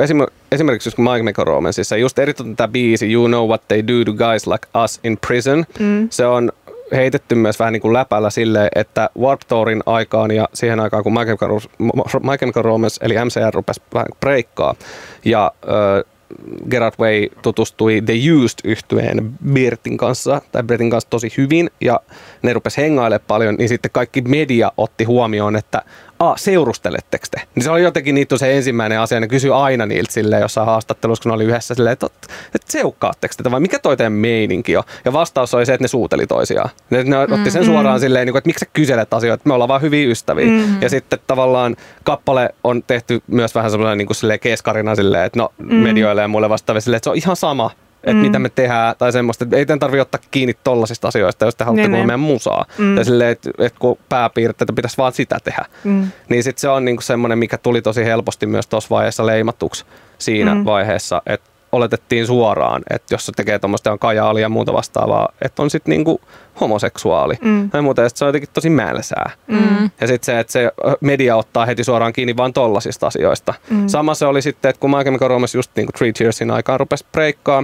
[0.52, 4.12] esimerkiksi just My Chemical Romanceissa, just erityisesti tämä biisi You Know What They Do to
[4.12, 6.08] Guys Like Us in Prison, mm.
[6.10, 6.52] se on
[6.92, 11.14] heitetty myös vähän niin kuin läpällä silleen, että Warp Tourin aikaan ja siihen aikaan, kun
[11.14, 11.60] Chemical,
[12.24, 14.76] My Chemical Romance eli MCR rupesi vähän breikkaa
[15.26, 16.12] ja äh,
[16.70, 22.00] Gerard Way tutustui The Used yhtyeen Bertin kanssa, tai Bertin kanssa tosi hyvin, ja
[22.42, 25.82] ne rupesi hengailemaan paljon, niin sitten kaikki media otti huomioon, että
[26.20, 27.42] a, seurusteletteko te?
[27.56, 31.24] Niin se oli jotenkin niitä se ensimmäinen asia, ne kysyi aina niiltä sille jossain haastattelussa,
[31.24, 32.06] kun ne oli yhdessä silleen, että,
[32.46, 34.84] että seukkaatteko tätä vai mikä toi teidän meininki on?
[35.06, 36.70] Ja vastaus oli se, että ne suuteli toisiaan.
[36.90, 37.74] Ne, ne otti sen mm-hmm.
[37.74, 40.46] suoraan silleen, niin että miksi sä kyselet asioita, että me ollaan vaan hyviä ystäviä.
[40.46, 40.82] Mm-hmm.
[40.82, 45.40] Ja sitten tavallaan kappale on tehty myös vähän semmoinen niin kuin silleen keskarina silleen, että
[45.40, 45.76] no mm-hmm.
[45.76, 47.72] medioille ja muille vastaaville silleen, että se on ihan sama,
[48.04, 48.18] että mm.
[48.18, 51.64] mitä me tehdään, tai semmoista, että ei tämän tarvitse ottaa kiinni tollasista asioista, jos te
[51.64, 52.08] haluatte niin, niin.
[52.08, 52.66] meidän musaa.
[52.78, 52.98] Mm.
[52.98, 55.66] Ja silleen, että, että kun pääpiirteitä pitäisi vaan sitä tehdä.
[55.84, 56.08] Mm.
[56.30, 59.86] Niin sitten se on niinku semmoinen, mikä tuli tosi helposti myös tuossa vaiheessa leimatuksi
[60.18, 60.66] siinä mm.
[60.66, 65.62] vaiheessa, että oletettiin suoraan, että jos se tekee tuommoista on kajaalia ja muuta vastaavaa, että
[65.62, 66.22] on sitten niinku
[66.62, 67.34] homoseksuaali.
[67.42, 67.70] Mm.
[67.70, 69.32] Tai muuta, ja se on jotenkin tosi mälsää.
[69.48, 69.90] Mm.
[70.02, 70.72] Ja sitten se, että se
[71.02, 73.54] media ottaa heti suoraan kiinni vaan tollasista asioista.
[73.70, 73.88] Mm.
[73.88, 77.06] Sama se oli sitten, että kun Chemical Romance just niin kuin Three Cheersin aikaan rupesi
[77.12, 77.64] breikkaa,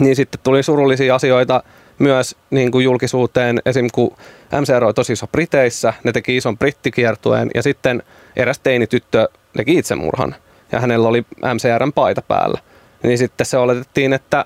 [0.00, 1.62] niin sitten tuli surullisia asioita
[1.98, 3.62] myös niin kuin julkisuuteen.
[3.66, 3.86] Esim.
[3.92, 4.16] kun
[4.60, 8.02] MCR oli tosi iso Briteissä, ne teki ison brittikiertueen ja sitten
[8.36, 10.34] eräs teinityttö teki itsemurhan
[10.72, 11.24] ja hänellä oli
[11.54, 12.58] MCRn paita päällä.
[13.02, 14.44] Niin sitten se oletettiin, että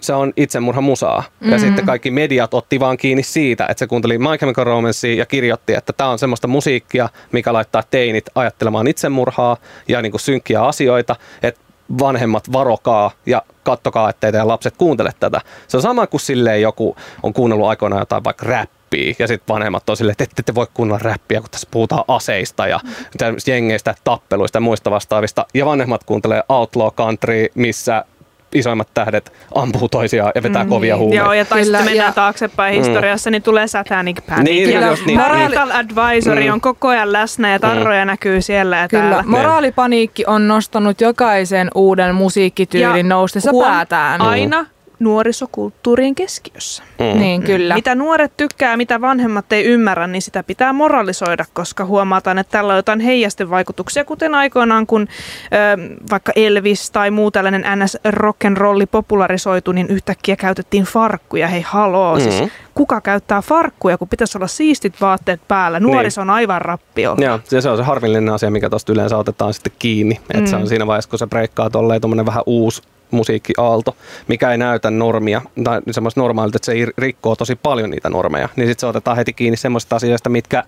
[0.00, 1.20] se on itsemurha musaa.
[1.20, 1.52] Mm-hmm.
[1.52, 5.26] Ja sitten kaikki mediat otti vaan kiinni siitä, että se kuunteli My Chemical Romancea ja
[5.26, 9.56] kirjoitti, että tämä on semmoista musiikkia, mikä laittaa teinit ajattelemaan itsemurhaa
[9.88, 11.60] ja niin kuin synkkiä asioita, että
[11.98, 15.40] vanhemmat varokaa ja kattokaa, ettei teidän lapset kuuntele tätä.
[15.68, 19.90] Se on sama kuin silleen joku on kuunnellut aikoinaan jotain vaikka räppiä ja sitten vanhemmat
[19.90, 22.80] on silleen, että ette te voi kuunnella räppiä, kun tässä puhutaan aseista ja
[23.46, 25.46] jengeistä, tappeluista ja muista vastaavista.
[25.54, 28.04] Ja vanhemmat kuuntelee outlaw country, missä
[28.54, 31.24] isoimmat tähdet ampuu toisiaan ja vetää kovia huumeita.
[31.24, 34.44] Joo, ja tai sitten mennään ja- taaksepäin historiassa, niin tulee Satanic Panic.
[34.44, 36.52] Niin, ja just niin, Parental Advisory Mm.
[36.52, 39.22] on koko ajan läsnä ja tarroja näkyy siellä ja Kyllä, täällä.
[39.26, 44.20] moraalipaniikki on nostanut jokaisen uuden musiikkityylin noustessa huom, päätään.
[44.20, 44.66] Aina
[45.00, 46.82] nuorisokulttuurien keskiössä.
[46.98, 47.20] Mm.
[47.20, 47.74] Niin, kyllä.
[47.74, 52.72] Mitä nuoret tykkää, mitä vanhemmat ei ymmärrä, niin sitä pitää moralisoida, koska huomataan, että tällä
[52.72, 59.72] on jotain heijastevaikutuksia, kuten aikoinaan, kun ö, vaikka Elvis tai muu tällainen ns rock'n'rolli popularisoitu,
[59.72, 61.48] niin yhtäkkiä käytettiin farkkuja.
[61.48, 62.22] Hei haloo, mm.
[62.22, 62.50] siis Mm.
[62.74, 65.80] kuka käyttää farkkuja, kun pitäisi olla siistit vaatteet päällä?
[65.80, 67.16] Nuoriso on aivan rappio.
[67.18, 70.14] Joo, se, se on se harvillinen asia, mikä tuosta yleensä otetaan sitten kiinni.
[70.14, 70.38] Mm.
[70.38, 73.96] Että se on siinä vaiheessa, kun se breikkaa tolleen tuommoinen vähän uusi musiikkiaalto,
[74.28, 78.68] mikä ei näytä normia, tai semmoista normaalilta, että se rikkoo tosi paljon niitä normeja, niin
[78.68, 80.64] sitten se otetaan heti kiinni semmoista asioista, mitkä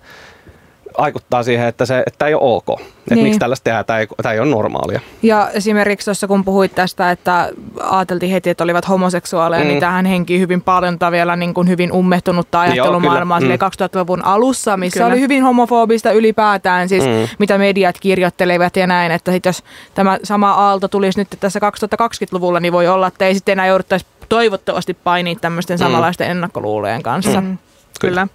[0.97, 2.79] aikuttaa siihen, että se että ei ole ok.
[2.79, 3.23] Että Niin.
[3.23, 4.99] miksi tällaista tehdään, tämä ei, tämä ei ole normaalia.
[5.23, 7.49] Ja esimerkiksi tuossa kun puhuit tästä, että
[7.81, 9.65] ajateltiin heti, että olivat homoseksuaaleja, mm.
[9.65, 9.69] Mm.
[9.69, 13.45] niin tähän henkii hyvin paljon tai vielä niin kuin hyvin ummehtunutta ajattelumaailmaa mm.
[13.47, 13.53] Mm.
[13.53, 15.11] 2000-luvun alussa, missä Kyllä.
[15.13, 17.09] oli hyvin homofobista ylipäätään, siis mm.
[17.09, 17.27] Mm.
[17.39, 19.63] mitä mediat kirjoittelevat ja näin, että sit jos
[19.95, 24.05] tämä sama aalto tulisi nyt tässä 2020-luvulla, niin voi olla, että ei sitten enää jouduttaisi
[24.29, 25.83] toivottavasti painia tämmöisten Mm.
[25.83, 27.41] samanlaisten ennakkoluulojen kanssa.
[27.41, 27.57] Mm.
[28.01, 28.27] Kyllä.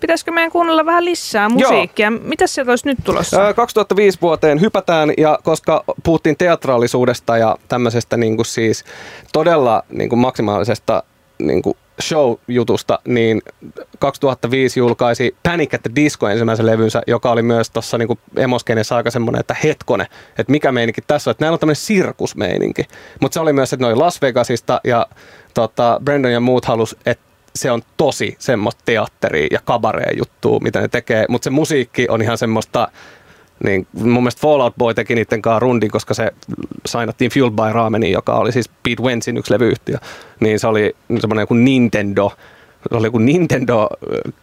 [0.00, 2.10] Pitäisikö meidän kuunnella vähän lisää musiikkia?
[2.10, 3.42] Mitä sieltä olisi nyt tulossa?
[3.42, 8.84] Ää, 2005 vuoteen hypätään ja koska puhuttiin teatraalisuudesta ja tämmöisestä niin kuin siis
[9.32, 11.02] todella niin kuin maksimaalisesta
[11.38, 13.42] niin kuin show-jutusta, niin
[13.98, 19.10] 2005 julkaisi Panic at the Disco ensimmäisen levynsä, joka oli myös tuossa niin emoskenessa aika
[19.10, 20.06] semmoinen, että hetkone,
[20.38, 22.84] että mikä meininki tässä on, että näillä on tämmöinen sirkusmeininki.
[23.20, 25.06] Mutta se oli myös, että ne oli Las Vegasista ja
[25.54, 30.80] tota, Brandon ja muut halus, että se on tosi semmoista teatteria ja kabareen juttua, mitä
[30.80, 32.88] ne tekee, mutta se musiikki on ihan semmoista,
[33.64, 36.32] niin mun mielestä Fallout Boy teki niiden kanssa rundin, koska se
[36.86, 39.98] sainattiin Fueled by Rameni, joka oli siis Pete Wentzin yksi levyyhtiö,
[40.40, 42.32] niin se oli semmoinen joku Nintendo,
[42.90, 43.88] se oli joku Nintendo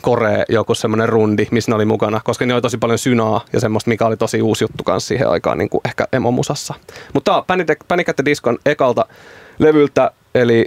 [0.01, 3.59] Kore, joku semmoinen rundi, missä ne oli mukana, koska ne oli tosi paljon synaa ja
[3.59, 6.73] semmoista, mikä oli tosi uusi juttu kanssa siihen aikaan, niin kuin ehkä emomusassa.
[7.13, 7.43] Mutta
[7.87, 9.05] Panic at the Discon ekalta
[9.59, 10.65] levyltä, eli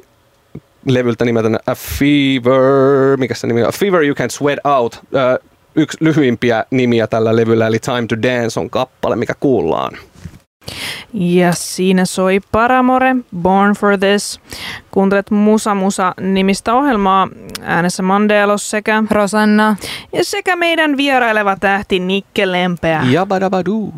[0.87, 3.69] levyltä nimeltänä A Fever, mikä se nimi on?
[3.69, 5.01] A Fever You Can Sweat Out.
[5.75, 9.93] Yksi lyhyimpiä nimiä tällä levyllä, eli Time to Dance on kappale, mikä kuullaan.
[11.15, 14.41] Ja siinä soi Paramore, Born for This.
[14.91, 17.29] Kuuntelet Musa Musa nimistä ohjelmaa
[17.63, 19.77] äänessä Mandelos sekä, Rosanna,
[20.13, 23.03] ja sekä meidän vieraileva tähti Nikke Lempeä.
[23.11, 23.95] Jabadabadu.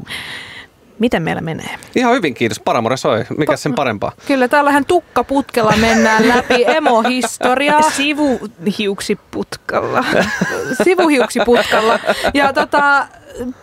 [1.03, 1.79] Miten meillä menee?
[1.97, 2.61] Ihan hyvin, kiitos.
[2.61, 3.25] Paramore soi.
[3.37, 4.13] Mikä sen parempaa?
[4.27, 7.83] kyllä täällähän tukkaputkella mennään läpi emohistoriaa.
[7.83, 10.05] Sivuhiuksiputkalla.
[10.85, 11.99] sivuhiuksiputkalla.
[12.35, 13.07] Ja tota,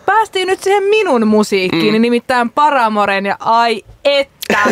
[0.06, 2.02] päästiin nyt siihen minun musiikkiin, mm.
[2.02, 4.58] nimittäin Paramoren ja ai että.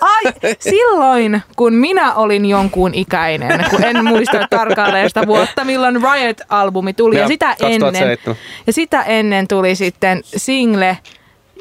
[0.00, 0.22] Ai,
[0.58, 7.16] silloin kun minä olin jonkun ikäinen, kun en muista tarkalleen sitä vuotta, milloin Riot-albumi tuli.
[7.16, 8.36] Ja, Joo, sitä ennen, 2007.
[8.66, 10.98] ja sitä ennen tuli sitten single,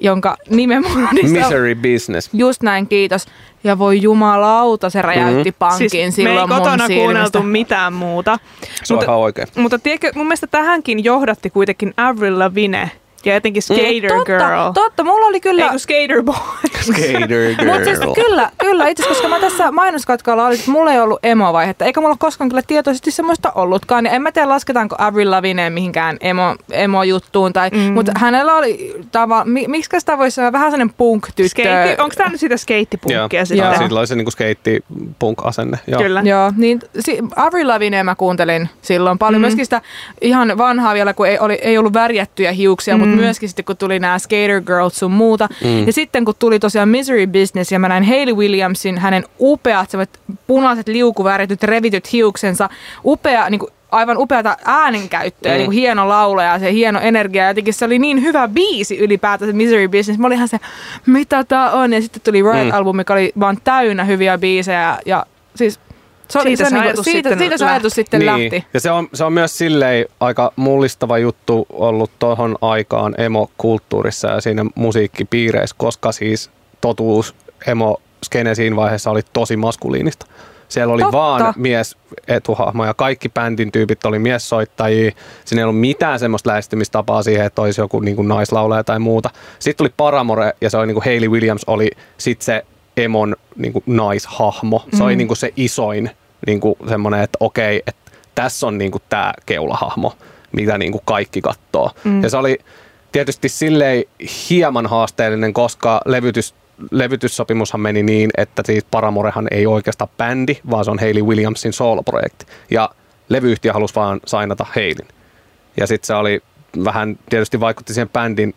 [0.02, 1.40] jonka nimen muodista...
[1.40, 2.30] Misery Business.
[2.34, 3.26] Just näin, kiitos.
[3.64, 8.40] Ja voi jumalauta, se räjäytti pankin Siis me ei silloin mun kotona kuunneltu mitään muuta.
[8.84, 9.48] Se on Mutta- ihan oikein.
[9.56, 12.92] Mutta tiedätkö, mun mielestä tähänkin johdatti kuitenkin Avril Lavigne
[13.30, 14.72] ja etenkin Skater totta, Girl.
[14.74, 15.64] totta, mulla oli kyllä...
[15.64, 16.36] Ei kun Skater Boy.
[16.82, 17.74] Skater Girl.
[17.74, 21.20] Mutta siis kyllä, kyllä itse asiassa, koska mä tässä mainoskatkalla oli, että mulla ei ollut
[21.24, 24.06] emo-vaihetta, eikä mulla ole koskaan kyllä tietoisesti semmoista ollutkaan.
[24.06, 27.80] Ja en mä tiedä, lasketaanko Avril Lavigne mihinkään emo, emo-juttuun, tai, mm.
[27.80, 31.62] mutta hänellä oli tava, mi, miksi sitä voisi sanoa, vähän sellainen punk-tyttö.
[31.98, 33.66] Onko tämä nyt sitä skeittipunkkia Joo, sitten?
[33.66, 33.78] Joo.
[33.78, 34.84] Sillä oli se niinku skeitti
[35.20, 35.80] punk asenne.
[35.88, 36.02] Joo.
[36.02, 36.22] Kyllä.
[36.26, 39.42] Joo, niin si, Avril Lavigne mä kuuntelin silloin paljon.
[39.42, 39.44] Mm.
[39.44, 39.82] Myöskin sitä
[40.22, 43.00] ihan vanhaa vielä, kun ei, oli, ei ollut värjättyjä hiuksia, mm.
[43.00, 45.50] mutta mutta myöskin sitten kun tuli nämä Skater Girls sun muuta.
[45.64, 45.86] Mm.
[45.86, 49.92] Ja sitten kun tuli tosiaan Misery Business ja mä näin Hayley Williamsin, hänen upeat
[50.48, 52.70] punaiset liukuvärityt, revityt hiuksensa,
[53.06, 55.58] upea niin kuin aivan upeata äänenkäyttöä, mm.
[55.58, 57.48] niin kuin hieno laula ja se hieno energia.
[57.48, 60.20] Jotenkin se oli niin hyvä biisi ylipäätään se Misery Business.
[60.20, 60.58] Mä olin ihan se,
[61.06, 61.94] mitä tää on?
[61.94, 63.00] Ja sitten tuli Riot-albumi, mm.
[63.00, 64.98] joka oli vaan täynnä hyviä biisejä.
[65.06, 65.80] Ja siis
[66.32, 68.26] se oli siitä se, se, ajatus siitä, siitä se ajatus sitten niin.
[68.26, 68.66] lähti.
[68.74, 74.42] Ja se on, se on myös silleen aika mullistava juttu ollut tuohon aikaan emo-kulttuurissa ja
[74.42, 76.50] siinä musiikkipiireissä, koska siis
[76.82, 77.36] totuus
[77.68, 80.26] emo skene siinä vaiheessa oli tosi maskuliinista.
[80.70, 81.18] Siellä oli Totta.
[81.18, 85.12] vaan mies etuhahmo ja kaikki bändin tyypit oli miessoittajia.
[85.46, 89.30] Siinä ei ollut mitään semmoista lähestymistapaa siihen, että olisi joku niin kuin naislaulaja tai muuta.
[89.60, 92.66] Sitten tuli Paramore ja se oli niin kuin Hayley Williams oli sitten se
[92.98, 94.84] emon niin kuin naishahmo.
[94.92, 95.06] Se mm.
[95.06, 96.10] oli niin kuin se isoin
[96.48, 100.14] niin kuin semmoinen, että okei, että tässä on niin kuin tämä keulahahmo,
[100.52, 101.92] mitä niin kuin kaikki katsoo.
[102.04, 102.24] Mm.
[102.24, 102.60] Ja se oli
[103.12, 104.04] tietysti silleen
[104.50, 106.56] hieman haasteellinen, koska levytys
[106.92, 112.46] levytyssopimushan meni niin, että siis Paramorehan ei oikeastaan bändi, vaan se on Hayley Williamsin soloprojekti.
[112.70, 112.90] Ja
[113.30, 115.08] levyyhtiö halusi vaan sainata Haleyn.
[115.78, 116.42] Ja sitten se oli
[116.84, 118.56] vähän, tietysti vaikutti siihen bändin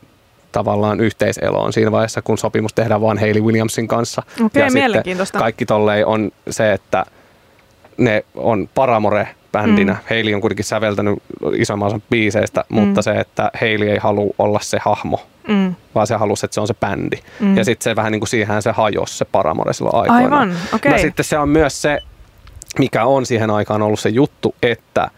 [0.52, 4.22] tavallaan yhteiseloon siinä vaiheessa, kun sopimus tehdään vaan Hayley Williamsin kanssa.
[4.44, 5.38] Okei, okay, mielenkiintoista.
[5.38, 7.04] Kaikki tollei on se, että
[7.98, 9.92] ne on Paramore bändinä.
[9.92, 9.98] Mm.
[10.10, 11.22] Hailey on kuitenkin säveltänyt
[11.56, 12.80] isomman osan biiseistä, mm.
[12.80, 15.74] mutta se, että Hailey ei halua olla se hahmo, mm.
[15.94, 17.16] vaan se halusi, että se on se bändi.
[17.40, 17.56] Mm.
[17.56, 20.38] Ja sitten se vähän niin kuin siihen se hajosi se Paramore silloin aikoina.
[20.38, 20.56] Aivan.
[20.74, 20.98] Okay.
[20.98, 22.00] sitten se on myös se,
[22.78, 25.10] mikä on siihen aikaan ollut se juttu, että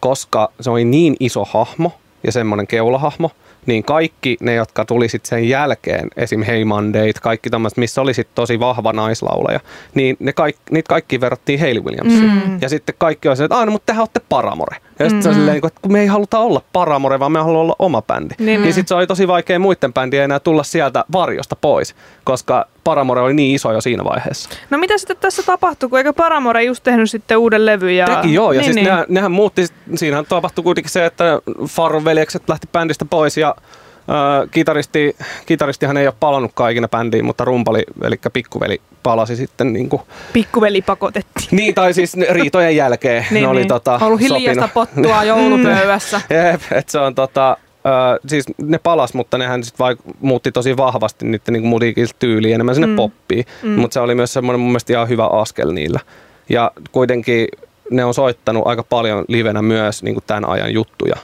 [0.00, 1.92] koska se oli niin iso hahmo
[2.24, 3.30] ja semmoinen keulahahmo,
[3.66, 6.42] niin kaikki ne, jotka tuli sitten sen jälkeen, esim.
[6.42, 9.60] Hey Monday, kaikki tämmöiset, missä oli sitten tosi vahva naislaulaja,
[9.94, 12.30] niin ne kaik, niitä kaikki verrattiin Hayley Williamsiin.
[12.46, 12.58] Mm.
[12.60, 14.76] Ja sitten kaikki on se, että no, mutta tehän olette Paramore.
[14.76, 15.22] Ja sitten mm-hmm.
[15.22, 15.38] se on mm.
[15.38, 18.34] silleen, että kun me ei haluta olla Paramore, vaan me haluamme olla oma bändi.
[18.38, 21.94] Niin, niin sitten se oli tosi vaikea muiden bändien enää tulla sieltä varjosta pois,
[22.24, 24.48] koska Paramore oli niin iso jo siinä vaiheessa.
[24.70, 27.96] No mitä sitten tässä tapahtui, kun eikö Paramore just tehnyt sitten uuden levyn?
[27.96, 28.06] Ja...
[28.06, 28.84] Teki joo, ja niin, siis niin.
[28.84, 34.50] Nehän, nehän muutti, siinähän tapahtui kuitenkin se, että Farron veljekset lähti bändistä pois ja äh,
[34.50, 35.16] kitaristi,
[35.46, 40.02] kitaristihan ei ole palannutkaan ikinä bändiin, mutta rumpali, eli pikkuveli palasi sitten niin kuin...
[40.32, 41.48] Pikkuveli pakotettiin.
[41.50, 43.26] Niin, tai siis riitojen jälkeen.
[43.30, 43.68] niin, ne oli niin.
[43.68, 46.20] tota, Ollut hiljaista pottua joulupöydässä.
[46.30, 47.56] Jep, että se on tota,
[47.86, 52.54] Öö, siis ne palas, mutta nehän sit vaik- muutti tosi vahvasti nyt niin musiikilta tyyliin
[52.54, 52.96] enemmän sinne mm.
[52.96, 53.44] poppiin.
[53.62, 53.68] Mm.
[53.70, 56.00] Mutta se oli myös semmoinen mun mielestä ihan hyvä askel niillä.
[56.48, 57.48] Ja kuitenkin
[57.90, 61.16] ne on soittanut aika paljon livenä myös niin kuin tämän ajan juttuja.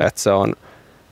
[0.00, 0.52] Että se on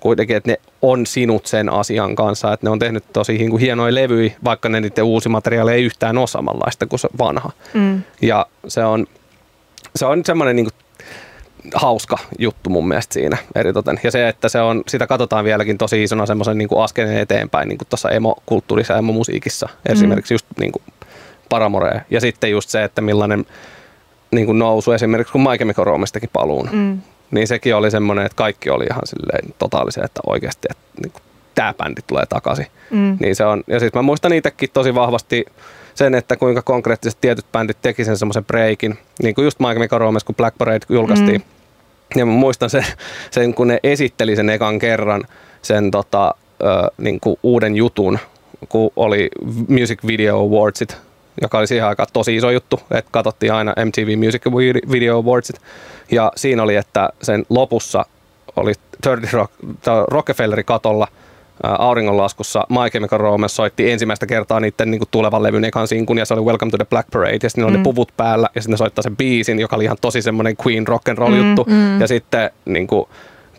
[0.00, 3.60] kuitenkin, että ne on sinut sen asian kanssa, että ne on tehnyt tosi niin kuin
[3.60, 7.50] hienoja levyjä, vaikka ne niiden uusi materiaali ei yhtään ole samanlaista kuin se vanha.
[7.74, 8.02] Mm.
[8.22, 9.06] Ja se on,
[9.96, 10.83] se on semmoinen niin kuin
[11.74, 14.00] hauska juttu mun mielestä siinä eritoten.
[14.02, 17.78] Ja se, että se on, sitä katsotaan vieläkin tosi isona semmoisen niin askeleen eteenpäin niin
[17.88, 19.68] tuossa emo-kulttuurissa ja emo-musiikissa.
[19.86, 20.34] Esimerkiksi mm.
[20.34, 20.82] just niin kuin
[21.48, 22.00] Paramore.
[22.10, 23.46] Ja sitten just se, että millainen
[24.30, 26.68] niin kuin nousu esimerkiksi kun Chemical Romance paluun.
[26.72, 26.98] Mm.
[27.30, 31.22] Niin sekin oli semmoinen, että kaikki oli ihan silleen totaalisen, että oikeasti että niin kuin,
[31.54, 32.66] tämä bändi tulee takaisin.
[32.90, 33.16] Mm.
[33.20, 35.44] Niin se on, ja sitten mä muistan itsekin tosi vahvasti
[35.94, 38.98] sen, että kuinka konkreettisesti tietyt bändit teki sen semmoisen breakin.
[39.22, 41.40] Niin kuin just Chemical Romance, kun Black Parade julkaistiin.
[41.40, 41.53] Mm
[42.16, 42.84] ja mä muistan sen,
[43.30, 45.24] sen, kun ne esitteli sen ekan kerran
[45.62, 46.64] sen tota, ö,
[46.98, 48.18] niin kuin uuden jutun,
[48.68, 49.28] kun oli
[49.68, 50.96] Music Video Awardsit,
[51.42, 54.42] joka oli siihen aikaan tosi iso juttu, että katsottiin aina MTV Music
[54.90, 55.60] Video Awardsit.
[56.10, 58.06] Ja siinä oli, että sen lopussa
[58.56, 58.72] oli
[59.04, 59.52] 30 Rock,
[60.08, 61.08] Rockefellerin katolla–
[61.62, 66.24] auringonlaskussa My Chemical Romance soitti ensimmäistä kertaa niiden niin kuin tulevan levyn ekan sinkun ja
[66.24, 67.68] se oli Welcome to the Black Parade ja sitten mm.
[67.68, 67.82] oli ne mm.
[67.82, 71.08] puvut päällä ja sitten ne soittaa sen biisin, joka oli ihan tosi semmoinen Queen rock
[71.08, 72.00] and roll mm, juttu mm.
[72.00, 73.08] ja sitten niin kuin,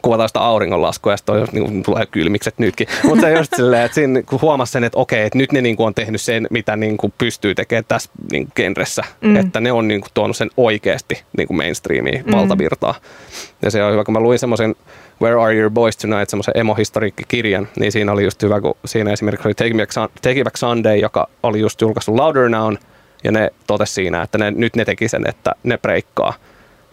[0.06, 2.88] kuvataan sitä auringonlaskua ja sitten niin tulee kylmikset nytkin.
[3.08, 5.76] Mutta se just silleen, että siinä kun huomasi sen, että okei, että nyt ne niin
[5.76, 9.04] kuin on tehnyt sen, mitä niin kuin pystyy tekemään tässä niin kuin genressä.
[9.22, 9.36] Mm.
[9.36, 12.36] Että ne on niin kuin tuonut sen oikeasti niin kuin mainstreamiin, mm.
[12.36, 12.96] valtavirtaa.
[13.62, 14.76] Ja se on hyvä, kun mä luin semmoisen
[15.22, 19.48] Where Are Your Boys Tonight, semmoisen emo-historiikkikirjan, niin siinä oli just hyvä, kun siinä esimerkiksi
[19.48, 19.92] oli Take Back,
[20.22, 22.74] Take Back Sunday, joka oli just julkaistu Louder Now,
[23.24, 26.34] ja ne totesi siinä, että ne, nyt ne teki sen, että ne breikkaa.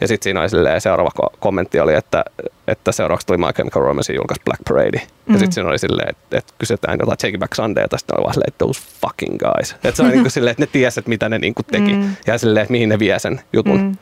[0.01, 2.25] Ja sitten siinä oli silleen, seuraava kommentti oli, että,
[2.69, 4.99] että seuraavaksi tuli My Chemical Romance julkaisi Black Parade.
[4.99, 5.33] Mm.
[5.33, 8.23] Ja sitten siinä oli silleen, että, että kysytään jotain Take Back Sunday, ja sitten oli
[8.23, 9.73] vaan silleen, että those fucking guys.
[9.73, 12.17] Että se oli niin kuin silleen, että ne tiesivät, mitä ne niin kuin teki, mm.
[12.27, 13.81] ja silleen, että mihin ne vie sen jutun.
[13.81, 13.93] Mm.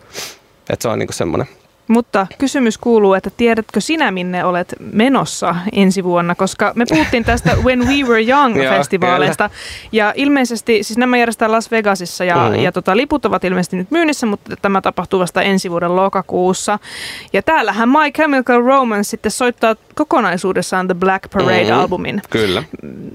[0.70, 1.48] Että se on niin kuin semmoinen
[1.90, 7.56] Mutta kysymys kuuluu, että tiedätkö sinä, minne olet menossa ensi vuonna, koska me puhuttiin tästä
[7.64, 9.50] When We Were Young-festivaaleista.
[9.92, 12.54] ja ilmeisesti, siis nämä järjestetään Las Vegasissa ja, mm-hmm.
[12.62, 16.78] ja tota, liput ovat ilmeisesti nyt myynnissä, mutta tämä tapahtuu vasta ensi vuoden lokakuussa.
[17.32, 22.14] Ja täällähän My Chemical Romance sitten soittaa kokonaisuudessaan The Black Parade-albumin.
[22.14, 22.30] Mm-hmm.
[22.30, 22.62] Kyllä.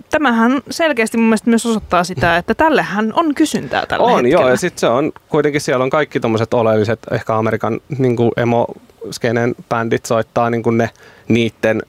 [0.10, 4.42] Tämähän selkeästi mun mielestä myös osoittaa sitä, että tällehän on kysyntää tällä On hetkellä.
[4.42, 8.65] joo, ja sitten se on, kuitenkin siellä on kaikki tommoset oleelliset, ehkä Amerikan niin emo
[9.12, 10.90] skenen bändit soittaa niin kuin ne
[11.28, 11.82] niitten,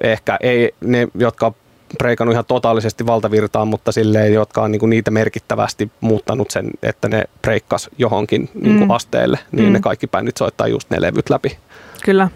[0.00, 1.54] ehkä ei ne, jotka on
[1.98, 7.08] breikannut ihan totaalisesti valtavirtaan, mutta silleen, jotka on niin kuin niitä merkittävästi muuttanut sen, että
[7.08, 8.90] ne breikkas johonkin niin kuin Mm.
[8.90, 9.72] asteelle, niin Mm.
[9.72, 11.58] ne kaikki bändit soittaa just ne levyt läpi.
[12.04, 12.28] Kyllä.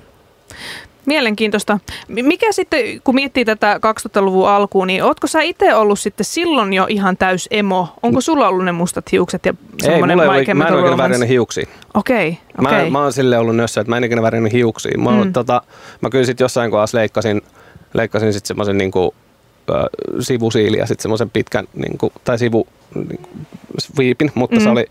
[1.06, 1.78] Mielenkiintoista.
[2.08, 6.86] Mikä sitten, kun miettii tätä 2000-luvun alkuun, niin ootko sä itse ollut sitten silloin jo
[6.88, 7.88] ihan täys emo?
[8.02, 9.52] Onko sulla ollut ne mustat hiukset ja
[9.82, 11.02] Ei, semmoinen mulla ei ole, mä en Romance?
[11.02, 11.66] värinyt hiuksia.
[11.94, 12.90] Okei, Mä, okei.
[12.90, 14.98] mä oon silleen ollut nössö, että mä en ikinä värinyt hiuksia.
[14.98, 15.24] Mä, mm.
[15.24, 15.32] Mm.
[15.32, 15.62] tota,
[16.00, 17.42] mä kyllä sit jossain kohdassa leikkasin,
[17.94, 19.14] leikkasin sit semmoisen niinku,
[20.20, 23.28] sivusiili ja sitten semmoisen pitkän, niinku, tai sivu niinku,
[23.98, 24.62] viipin, mutta mm.
[24.62, 24.86] se oli,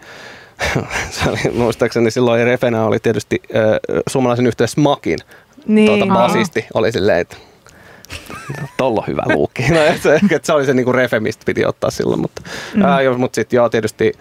[1.10, 5.20] se oli, muistaakseni silloin Refenä oli tietysti ö, suomalaisen yhteydessä Smakin
[5.68, 6.00] Niin.
[6.00, 7.38] tuota, basisti, oli silleen, että
[8.78, 9.64] Tolla hyvä luukki.
[9.70, 12.42] No, se, se oli se niinku refe, mistä piti ottaa silloin, mutta,
[12.74, 12.82] Mm.
[12.82, 14.14] ää, mutta sitten joo, tietysti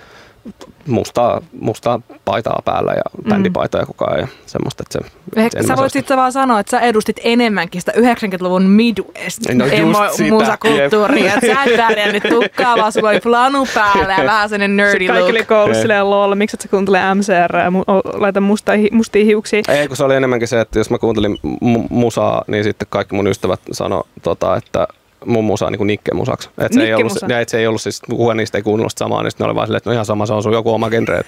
[0.86, 5.10] mustaa, mustaa paitaa päällä ja bändipaitoja koko ajan ja semmoista, että se...
[5.40, 9.78] Ehkä sä voit sitten vaan sanoa, että sä edustit enemmänkin sitä 90-luvun Midwest No just
[9.78, 9.98] emo
[10.30, 11.34] musakulttuuria.
[11.34, 15.14] Että sä et pärjännyt tukkaa, vaan sulla oli flanu päällä ja vähän sellainen nerdy Sitten
[15.14, 15.48] kaikki oli look.
[15.48, 15.82] koulussa Ei.
[15.82, 19.62] silleen lol, miksi et sä kuuntele MCR ja mu- laita musta, hi- mustia hiuksia.
[19.68, 23.14] Ei, kun se oli enemmänkin se, että jos mä kuuntelin mu- musaa, niin sitten kaikki
[23.14, 24.88] mun ystävät sano, tota, että
[25.26, 26.50] mun musa on niin Nikke musaksi.
[26.58, 29.22] Et se, ei ollut, ja et se ei ollut siis, kukaan niistä ei kuunnellut samaa,
[29.22, 31.18] niin ne oli vaan silleen, että no ihan sama, se on sun joku oma genre.
[31.18, 31.26] Et,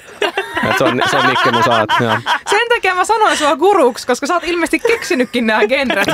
[0.79, 1.81] se on, se on Nikke musa.
[1.83, 2.17] Et, joo.
[2.51, 6.09] Sen takia mä sanoin sua guruksi, koska sä oot ilmeisesti keksinytkin nämä genret.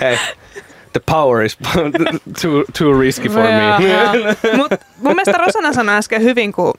[0.00, 0.18] Hei,
[0.92, 1.58] the power is
[2.42, 4.56] too, too risky for me.
[4.56, 6.74] Mut mun mielestä Rosanna sanoi äsken hyvin, kun...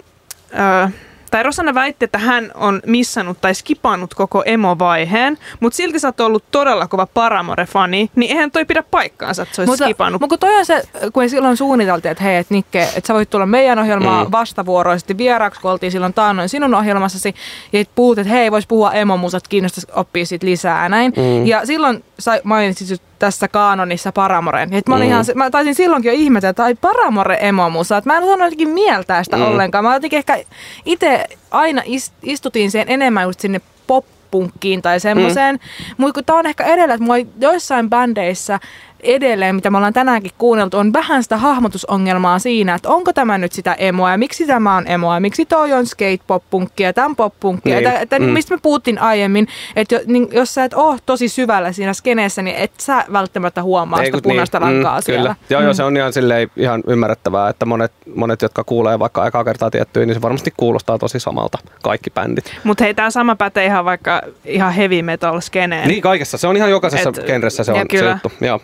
[0.53, 0.89] Öö,
[1.32, 6.19] tai Rosanna väitti, että hän on missannut tai skipannut koko emo-vaiheen, mutta silti sä oot
[6.19, 10.21] ollut todella kova Paramore-fani, niin eihän toi pidä paikkaansa, että se olisi skipannut.
[10.21, 13.30] mutta kun toi on se, kun silloin suunniteltiin, että hei, että Nikke, että sä voit
[13.30, 14.32] tulla meidän ohjelmaan mm.
[14.32, 17.36] Vastavuoroisesti vieraaksi, kun oltiin silloin taannoin sinun ohjelmassasi,
[17.73, 21.13] ja et puhut, että hei, vois puhua emomusat, kiinnostaisi oppia siitä lisää näin.
[21.17, 21.45] Mm.
[21.45, 24.74] Ja silloin sä mainitsit tässä kaanonissa Paramoren.
[24.74, 25.11] Et mä, olin Mm.
[25.11, 27.97] ihan, mä taisin silloinkin jo ihmetellä, että ai Paramore emomusa.
[27.97, 29.43] Että mä en osannut jotenkin mieltää sitä mm.
[29.43, 29.49] Mm.
[29.49, 29.84] ollenkaan.
[29.84, 30.39] Mä jotenkin ehkä
[30.86, 35.55] itse aina ist, istutin sen enemmän just sinne pop punkkiin tai semmoiseen.
[35.55, 35.95] Mm.
[35.97, 38.59] Mutta tää on ehkä edellä, että mulla joissain bändeissä
[39.04, 43.52] edelleen, mitä me ollaan tänäänkin kuunneltu, on vähän sitä hahmotusongelmaa siinä, että onko tämä nyt
[43.52, 47.76] sitä emoa ja miksi tämä on emoa ja miksi toi on skate-pop-punkkia ja tämän pop-punkkia.
[47.76, 47.88] Niin.
[47.88, 48.26] Että, että Mm.
[48.26, 52.41] mistä me puhuttiin aiemmin, että jo, niin, jos sä et ole tosi syvällä siinä skeneessä,
[52.41, 55.22] niin et sä välttämättä huomaa Ei, sitä kun punaista niin, lankaa mm, siellä.
[55.22, 55.36] Kyllä.
[55.50, 59.43] Joo, joo, se on ihan, silleen, ihan ymmärrettävää, että monet, monet, jotka kuulee vaikka ekaa
[59.43, 62.54] kertaa tiettyä, niin se varmasti kuulostaa tosi samalta, kaikki bändit.
[62.64, 65.88] Mutta hei, tämä sama pätee ihan vaikka ihan heavy metal skeneen.
[65.88, 68.12] Niin kaikessa, se on ihan jokaisessa Et- genressä se on se kyllä.
[68.12, 68.32] juttu.
[68.45, 68.60] Joo.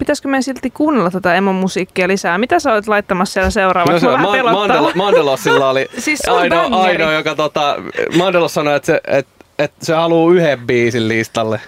[0.00, 2.38] Pitäisikö me silti kuunnella tätä emon musiikkia lisää?
[2.38, 4.06] Mitä sä olet laittamassa siellä seuraavaksi?
[4.06, 4.52] No vähän pelottaa.
[4.52, 7.76] Mandela, Mandelosilla oli Siis ainoa, ainoa, joka tota,
[8.16, 9.26] Mandelos sanoi, että se, et,
[9.58, 11.60] et se haluaa yhden biisin listalle.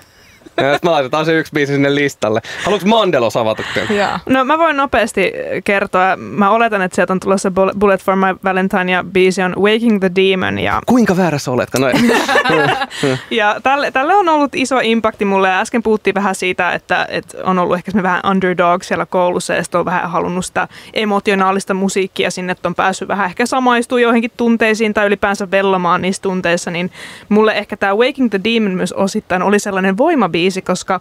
[0.56, 2.40] Ja sit me laitetaan se yksi biisi sinne listalle.
[2.64, 3.62] Haluatko Mandelos avata?
[3.74, 3.96] tämän?
[3.96, 4.18] Joo.
[4.28, 5.32] No mä voin nopeasti
[5.64, 6.16] kertoa.
[6.16, 10.00] Mä oletan, että sieltä on tulossa Bullet- Bullet for my Valentine ja biisi on Waking
[10.00, 10.58] the Demon.
[10.58, 11.78] Ja, Kuinka väärässä oletko?
[11.78, 11.86] No,
[13.30, 15.48] ja tälle, tälle on ollut iso impakti mulle.
[15.48, 19.62] Ja äsken puhuttiin vähän siitä, että, että on ollut ehkä vähän underdog siellä koulussa ja
[19.62, 24.30] sitten on vähän halunnut sitä emotionaalista musiikkia sinne, että on päässyt vähän ehkä samaistuu joihinkin
[24.36, 26.90] tunteisiin tai ylipäänsä vellomaan niissä tunteissa, niin
[27.28, 31.00] mulle ehkä tämä Waking the Demon myös osittain oli sellainen voimabiisi, koska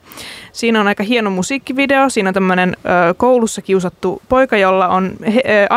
[0.51, 2.09] siinä on aika hieno musiikkivideo.
[2.09, 2.77] Siinä on tämmöinen
[3.17, 5.11] koulussa kiusattu poika, jolla on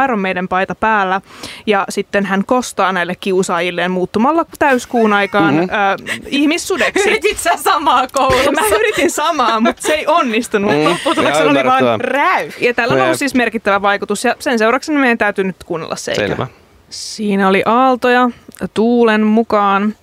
[0.04, 1.20] Iron Maiden paita päällä
[1.66, 5.62] ja sitten hän kostaa näille kiusaajilleen muuttumalla täyskuun aikaan Mhm.
[5.62, 7.08] ö, ihmissudeksi.
[7.08, 8.52] Yritit sä samaa koulussa?
[8.52, 10.70] Mä yritin samaa, mutta se ei onnistunut.
[10.72, 12.50] Mm, Lopputuloksena oli vaan räy.
[12.60, 16.14] Ja tällä on ollut siis merkittävä vaikutus ja sen seurauksena meidän täytyy nyt kuunnella se.
[16.14, 16.46] Selvä.
[16.90, 18.30] Siinä oli aaltoja
[18.74, 19.94] tuulen mukaan.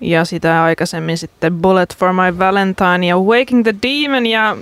[0.00, 4.56] Ja sitä aikaisemmin sitten Bullet for my Valentine ja Waking the Demon ja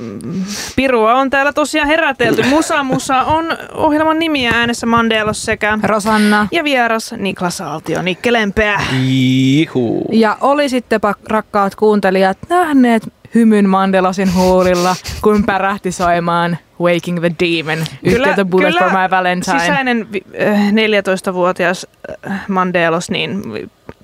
[0.77, 2.43] Pirua on täällä tosiaan herätelty.
[2.55, 6.49] Musa Musa on ohjelman nimi ja äänessä Mandelos sekä Rosanna.
[6.53, 8.81] ja vieras Niklas Aaltio Nikkelenpeä.
[9.07, 10.05] Ihu.
[10.13, 13.03] Ja olisittepa rakkaat kuuntelijat nähneet
[13.35, 19.61] hymyn Mandelosin huulilla, kun pärähti soimaan Waking the Demon yhteyttä Bullet for my Valentine.
[19.61, 21.87] sisäinen vi- äh, 14-vuotias
[22.31, 23.43] äh, Mandelos niin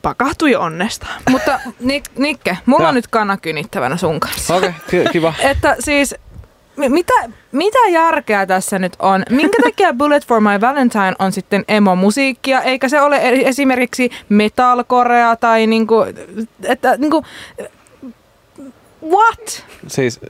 [0.03, 1.07] pakahtui onnesta.
[1.31, 2.89] Mutta Nik- Nikke, mulla Ja.
[2.89, 4.55] on nyt kana kynittävänä sun kanssa.
[4.57, 5.35] Okei, okay, kiva.
[5.51, 6.15] Että siis,
[6.77, 7.13] mi- mitä,
[7.53, 9.23] mitä järkeä tässä nyt on?
[9.31, 15.37] Minkä takia Bullet for my Valentine on sitten emo-musiikkia, eikä se ole e- esimerkiksi metalcorea
[15.37, 15.97] tai niinku,
[16.65, 17.25] että niinku,
[19.11, 19.65] what?
[19.87, 20.21] Siis,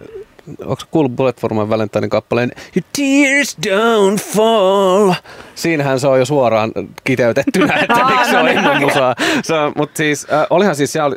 [0.61, 5.12] onko kuullut Bullet for my Valentine kappaleen Your tears don't fall?
[5.55, 6.72] Siinähän se on jo suoraan
[7.05, 9.14] kiteytettynä, että miksi se on ilman musaa.
[9.43, 11.16] Se, mut siis, äh, olihan siis, se oli,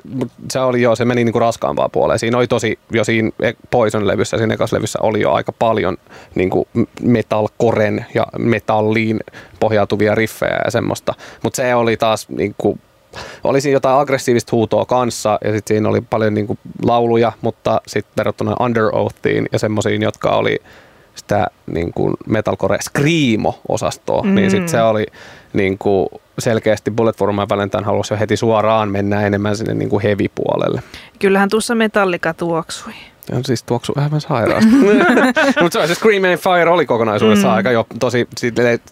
[0.52, 2.20] se oli jo, se meni niinku raskaampaan puoleen.
[2.20, 5.98] Siinä oli tosi, jo siinä e- Poison-levyssä, siinä ekassa levyssä oli jo aika paljon
[6.36, 6.68] niinku
[7.02, 9.20] metalcoren ja metalliin
[9.60, 11.14] pohjautuvia riffejä ja semmoista.
[11.44, 12.78] Mutta se oli taas niinku,
[13.44, 18.14] oli siinä jotain aggressiivista huutoa kanssa ja sitten siinä oli paljon niinku lauluja, mutta sitten
[18.18, 20.60] verrattuna Under Oathiin ja semmoisiin, jotka oli
[21.16, 24.36] sitä niin kuin metalcore screamo-osastoa, mm.
[24.36, 25.06] niin sitten se oli
[25.54, 26.10] niin kuin
[26.40, 30.82] selkeästi Bullet for My Valentine halusi jo heti suoraan mennä enemmän sinne niin kuin heavy-puolelle.
[31.20, 32.94] Kyllähän tuossa metallika tuoksui.
[33.32, 34.72] Ja siis tuoksu aivan sairaasti.
[35.62, 37.58] Mutta se, se Scream and Fire oli kokonaisuudessaan mm.
[37.58, 38.28] aika jo tosi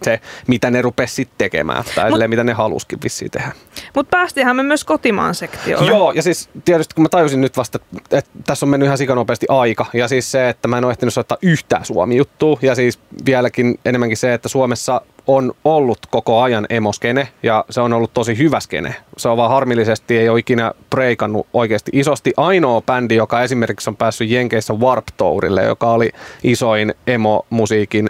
[0.03, 1.83] se, mitä ne rupesi sitten tekemään.
[1.95, 3.51] Tai Mut- Mut, mitä ne halusikin vissiin tehdä.
[3.95, 5.89] Mutta päästiinhän me myös kotimaan sektiolle.
[5.89, 8.97] Joo, ja siis tietysti kun mä tajusin nyt vasta, että, että tässä on mennyt ihan
[8.97, 9.85] sikanopeasti aika.
[9.93, 12.59] Ja siis se, että mä en ole ehtinyt soittaa yhtään Suomi-juttua.
[12.61, 17.93] Ja siis vieläkin enemmänkin se, että Suomessa on ollut koko ajan emoskene ja se on
[17.93, 18.95] ollut tosi hyvä skene.
[19.17, 22.33] Se on vaan harmillisesti ei ole ikinä breikannut oikeasti isosti.
[22.37, 26.09] Ainoa bändi, joka esimerkiksi on päässyt Jenkeissä Warp Tourille, joka oli
[26.43, 28.09] isoin emo-musiikin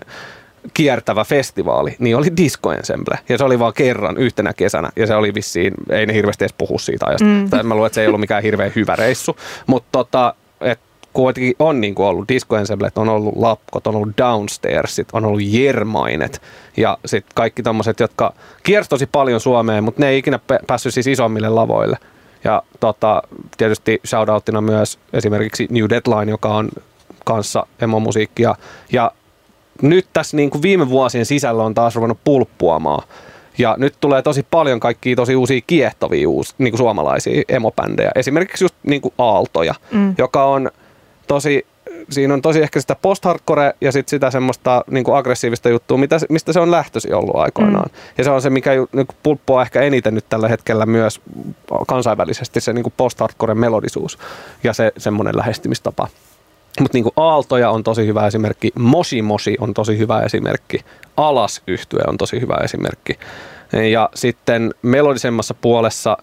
[0.73, 3.19] kiertävä festivaali, niin oli Disco Ensemble.
[3.29, 4.89] Ja se oli vaan kerran yhtenä kesänä.
[4.95, 7.25] Ja se oli vissiin, ei ne hirveästi edes puhu siitä ajasta.
[7.25, 7.49] Mm.
[7.49, 9.37] Tai mä luulen, että se ei ollut mikään hirveän hyvä reissu.
[9.67, 10.35] Mutta tota,
[11.13, 15.41] kuitenkin on niin kuin ollut Disco Ensemble, on ollut Lapkot, on ollut Downstairsit, on ollut
[15.43, 16.41] Jermainet.
[16.77, 18.33] Ja sitten kaikki tommoset, jotka
[18.63, 21.97] kiersi tosi paljon Suomeen, mutta ne ei ikinä päässyt siis isommille lavoille.
[22.43, 23.23] Ja tota,
[23.57, 26.69] tietysti shoutouttina myös esimerkiksi New Deadline, joka on
[27.25, 28.55] kanssa emo-musiikkia.
[28.91, 29.11] Ja
[29.81, 33.07] nyt tässä niin kuin viime vuosien sisällä on taas ruvennut pulppuamaan.
[33.57, 38.11] Ja nyt tulee tosi paljon kaikkia tosi uusia kiehtovia uusi, niin kuin suomalaisia emobändejä.
[38.15, 40.15] Esimerkiksi just niin kuin Aaltoja, mm.
[40.17, 40.71] joka on
[41.27, 41.65] tosi,
[42.09, 46.17] siinä on tosi ehkä sitä post-hardcore ja sit sitä semmoista niin kuin aggressiivista juttua, mitä,
[46.29, 47.89] mistä se on lähtöisin ollut aikoinaan.
[47.91, 47.97] Mm.
[48.17, 51.21] Ja se on se, mikä niin kuin ehkä eniten nyt tällä hetkellä myös
[51.87, 54.19] kansainvälisesti, se niin kuin post-hardcore melodisuus
[54.63, 56.07] ja se semmoinen lähestymistapa.
[56.79, 60.79] Mutta niin Aaltoja on tosi hyvä esimerkki, Moshi Moshi on tosi hyvä esimerkki,
[61.17, 63.19] Alas yhtye on tosi hyvä esimerkki.
[63.91, 66.17] Ja sitten melodisemmassa puolessa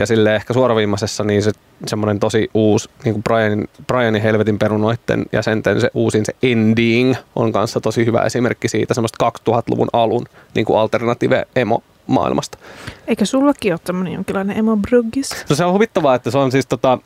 [0.00, 1.52] ja sille ehkä suoraviimaisessa, niin se
[1.86, 7.14] semmoinen tosi uusi, niin kuin Brianin, Brianin helvetin perunoitten ja senten se uusin se Ending
[7.36, 12.58] on kanssa tosi hyvä esimerkki siitä semmoista 2000-luvun alun niin kuin alternative emo maailmasta.
[13.06, 15.44] Eikö sullakin ole tämmöinen jonkinlainen emo bruggis?
[15.50, 16.98] No se on huvittavaa, että se on siis tota,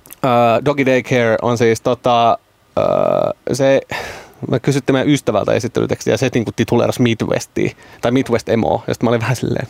[0.00, 2.38] uh, Doggy Daycare on siis tota,
[2.76, 3.80] uh, se,
[4.50, 7.70] mä kysyttiin meidän ystävältä esittelytekstiä ja se niinku tituleerasi Midwestia,
[8.00, 9.66] tai Midwest Emo, ja sitten mä olin vähän silleen,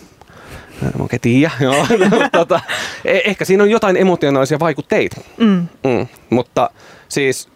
[0.82, 1.86] "Mä oikein tiedä, joo.
[2.32, 2.60] tota,
[2.98, 5.66] eh- ehkä siinä on jotain emotionaalisia vaikutteita, Mm.
[5.84, 6.06] mm.
[6.30, 6.70] mutta
[7.08, 7.48] siis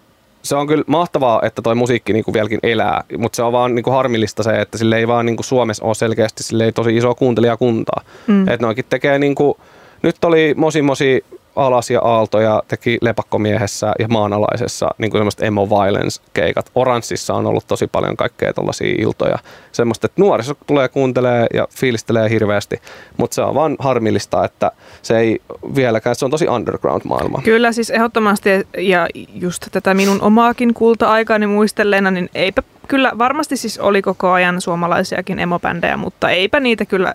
[0.43, 3.91] se on kyllä mahtavaa, että toi musiikki niinku vieläkin elää, mutta se on vaan niinku
[3.91, 8.03] harmillista se, että sille ei vaan niinku Suomessa ole selkeästi sille ei tosi iso kuuntelijakuntaa.
[8.27, 8.49] Mm.
[8.49, 9.59] Että noikin tekee niinku,
[10.03, 11.25] nyt oli Mosi Mosi
[11.57, 16.71] alas ja aaltoja teki lepakkomiehessä ja maanalaisessa niin kuin semmoista emo violence keikat.
[16.75, 19.39] Oranssissa on ollut tosi paljon kaikkea tuollaisia iltoja.
[19.73, 22.83] Semmoista, että nuoriso tulee kuuntelee ja fiilistelee hirveästi,
[23.17, 24.71] mutta se on vaan harmillista, että
[25.03, 25.41] se ei
[25.75, 27.43] vieläkään, se on tosi underground maailma.
[27.45, 33.79] Kyllä siis ehdottomasti ja just tätä minun omaakin kulta-aikaani muistelleena, niin eipä kyllä, varmasti siis
[33.79, 37.15] oli koko ajan suomalaisiakin emobändejä, mutta eipä niitä kyllä,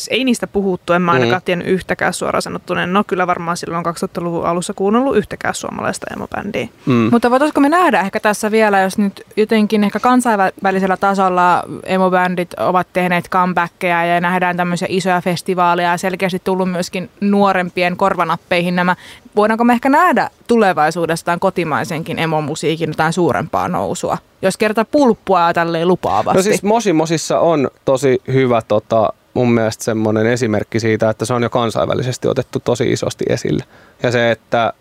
[0.00, 1.44] siis ei niistä puhuttu, en mä ainakaan Mm.
[1.44, 2.86] tiennyt yhtäkään suoraan sanottuna.
[2.86, 6.68] No kyllä varmaan silloin 2000-luvun alussa kuunnellut yhtäkään suomalaista emobändiä.
[6.86, 7.08] Mm.
[7.12, 12.86] Mutta voitaisiko me nähdä ehkä tässä vielä, jos nyt jotenkin ehkä kansainvälisellä tasolla emobändit ovat
[12.92, 18.96] tehneet comebackkejä ja nähdään tämmöisiä isoja festivaaleja ja selkeästi tullut myöskin nuorempien korvanappeihin nämä.
[19.36, 24.18] Voidaanko me ehkä nähdä tulevaisuudestaan kotimaisenkin emomusiikin jotain suurempaa nousua?
[24.42, 26.38] Jos kerta pulppua tälleen lupaavasti.
[26.38, 31.34] No siis Mosi Mosissa on tosi hyvä tota, mun mielestä semmoinen esimerkki siitä, että se
[31.34, 33.64] on jo kansainvälisesti otettu tosi isosti esille.
[34.02, 34.72] Ja se, että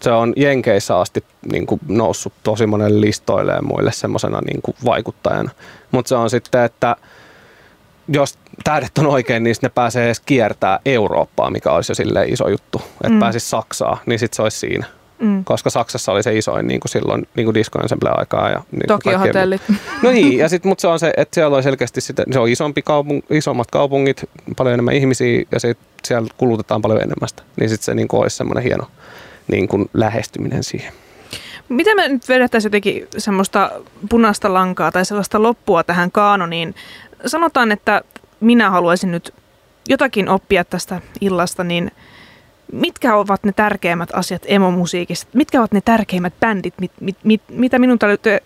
[0.00, 4.76] se on Jenkeissä asti niin kuin noussut tosi monelle listoille ja muille semmoisena niin kuin
[4.84, 5.50] vaikuttajana.
[5.90, 6.96] Mutta se on sitten, että
[8.08, 12.48] jos tähdet on oikein, niin ne pääsee edes kiertää Eurooppaa, mikä olisi jo silleen iso
[12.48, 12.82] juttu.
[12.94, 13.20] Että mm.
[13.20, 14.86] pääsisi Saksaa, niin sitten se olisi siinä.
[15.20, 15.44] Mm.
[15.44, 18.50] Koska Saksassa oli se isoin niin kuin silloin niin kuin disco ensemble aikaa.
[18.50, 19.62] Ja niin kaikkien- hotellit.
[20.02, 22.48] No niin, ja sit, mutta se on se, että siellä on selkeästi sitä, se on
[22.48, 24.24] isompi kaupung, isommat kaupungit,
[24.56, 27.42] paljon enemmän ihmisiä ja sit siellä kulutetaan paljon enemmän sitä.
[27.60, 28.86] Niin sitten se niin kuin olisi semmoinen hieno
[29.48, 30.92] niin kuin lähestyminen siihen.
[31.68, 33.70] Miten me nyt vedettäisiin jotenkin semmoista
[34.10, 36.74] punaista lankaa tai sellaista loppua tähän kaanoniin?
[37.26, 38.02] Sanotaan, että
[38.40, 39.34] minä haluaisin nyt
[39.88, 41.90] jotakin oppia tästä illasta, niin
[42.72, 45.30] mitkä ovat ne tärkeimmät asiat emomusiikista?
[45.32, 47.98] Mitkä ovat ne tärkeimmät bändit, mit, mit, mit, mitä minun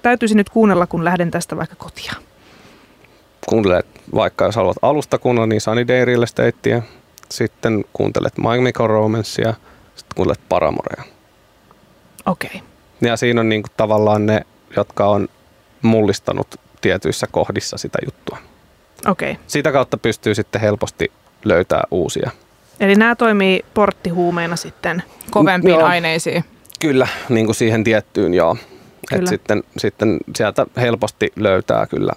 [0.03, 2.13] täytyisi nyt kuunnella, kun lähden tästä vaikka kotia?
[3.49, 6.83] Kuuntelet vaikka, jos haluat alusta kuunnella, niin Sunny Day Real Estatea.
[7.31, 9.55] Sitten kuuntelet My Chemical Romancea,
[9.95, 11.03] sitten kuuntelet Paramorea.
[12.27, 12.51] Okei.
[12.55, 12.61] Okay.
[13.01, 14.41] Ja siinä on niin kuin tavallaan ne,
[14.77, 15.29] jotka on
[15.83, 18.39] mullistanut tietyissä kohdissa sitä juttua.
[19.07, 19.31] Okei.
[19.31, 19.45] Okay.
[19.47, 21.13] Sitä kautta pystyy sitten helposti
[21.45, 22.31] löytää uusia.
[22.81, 25.03] Eli nämä toimii porttihuumeina sitten?
[25.31, 25.85] Kovempiin joo.
[25.85, 26.45] aineisiin?
[26.81, 28.57] Kyllä, niin kuin siihen tiettyyn joo.
[29.13, 32.13] Et sitten, sitten sieltä helposti löytää kyllä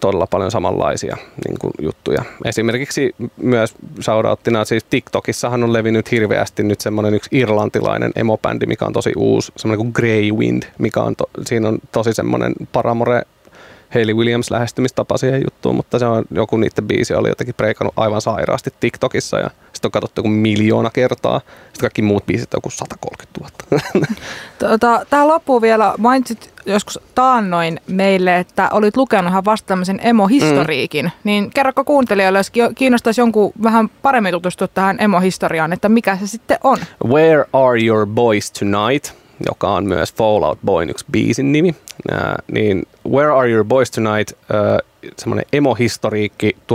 [0.00, 1.16] todella paljon samanlaisia
[1.48, 2.24] niin kuin juttuja.
[2.44, 8.92] Esimerkiksi myös shoutouttina, siis TikTokissahan on levinnyt hirveästi nyt semmoinen yksi irlantilainen emobändi, mikä on
[8.92, 13.22] tosi uusi, semmoinen kuin Grey Wind, mikä on, to, siinä on tosi semmoinen paramore
[13.94, 18.20] Hayley Williams lähestymistapa siihen juttuun, mutta se on joku niiden biisi oli jotenkin preikannut aivan
[18.20, 19.50] sairaasti TikTokissa ja
[19.82, 21.38] sitten on katsottu joku miljoona kertaa.
[21.38, 24.06] Sitten kaikki muut biisit on joku 130 000.
[24.58, 31.04] Tota, tähän loppuun vielä mainitsit joskus taannoin meille, että olit lukenut ihan vasta tämmöisen emo-historiikin.
[31.04, 31.10] Mm.
[31.24, 36.58] Niin kerroko kuuntelijoille, jos kiinnostaisi jonkun vähän paremmin tutustua tähän emo-historiaan, että mikä se sitten
[36.64, 36.78] on?
[37.04, 39.21] Where are your boys tonight?
[39.46, 41.74] Joka on myös Fallout Boyn yksi biisin nimi.
[42.10, 44.38] Ää, niin Where Are Your Boys Tonight,
[45.18, 46.74] semmoinen emohistoriikki 1998-2008,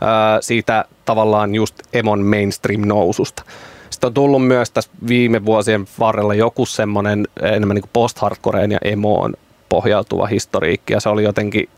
[0.00, 3.42] ää, siitä tavallaan just emon mainstream-noususta.
[3.90, 9.34] Sitten on tullut myös tässä viime vuosien varrella joku semmoinen enemmän niin post-hardcoreen ja emoon
[9.68, 11.68] pohjautuva historiikki, ja se oli jotenkin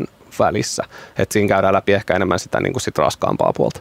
[0.00, 0.06] 99-2009
[0.38, 0.84] välissä.
[1.18, 3.80] että siinä käydään läpi ehkä enemmän sitä niin kuin sit raskaampaa puolta.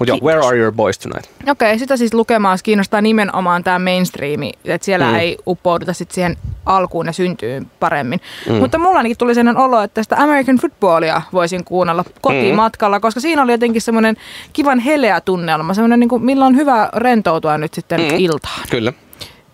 [0.00, 1.30] Mutta joo, Where Are Your Boys Tonight?
[1.40, 5.14] Okei, okay, sitä siis lukemaan kiinnostaa nimenomaan tämä mainstreami, että siellä mm.
[5.14, 6.36] ei uppouduta sit siihen
[6.66, 8.20] alkuun ja syntyy paremmin.
[8.48, 8.54] Mm.
[8.54, 13.00] Mutta mulla ainakin tuli sellainen olo, että sitä American Footballia voisin kuunnella kotimatkalla, mm.
[13.00, 14.16] koska siinä oli jotenkin semmoinen
[14.52, 18.06] kivan heleä tunnelma, semmoinen niin kuin, millä on hyvä rentoutua nyt sitten mm.
[18.18, 18.60] iltaan.
[18.70, 18.92] Kyllä.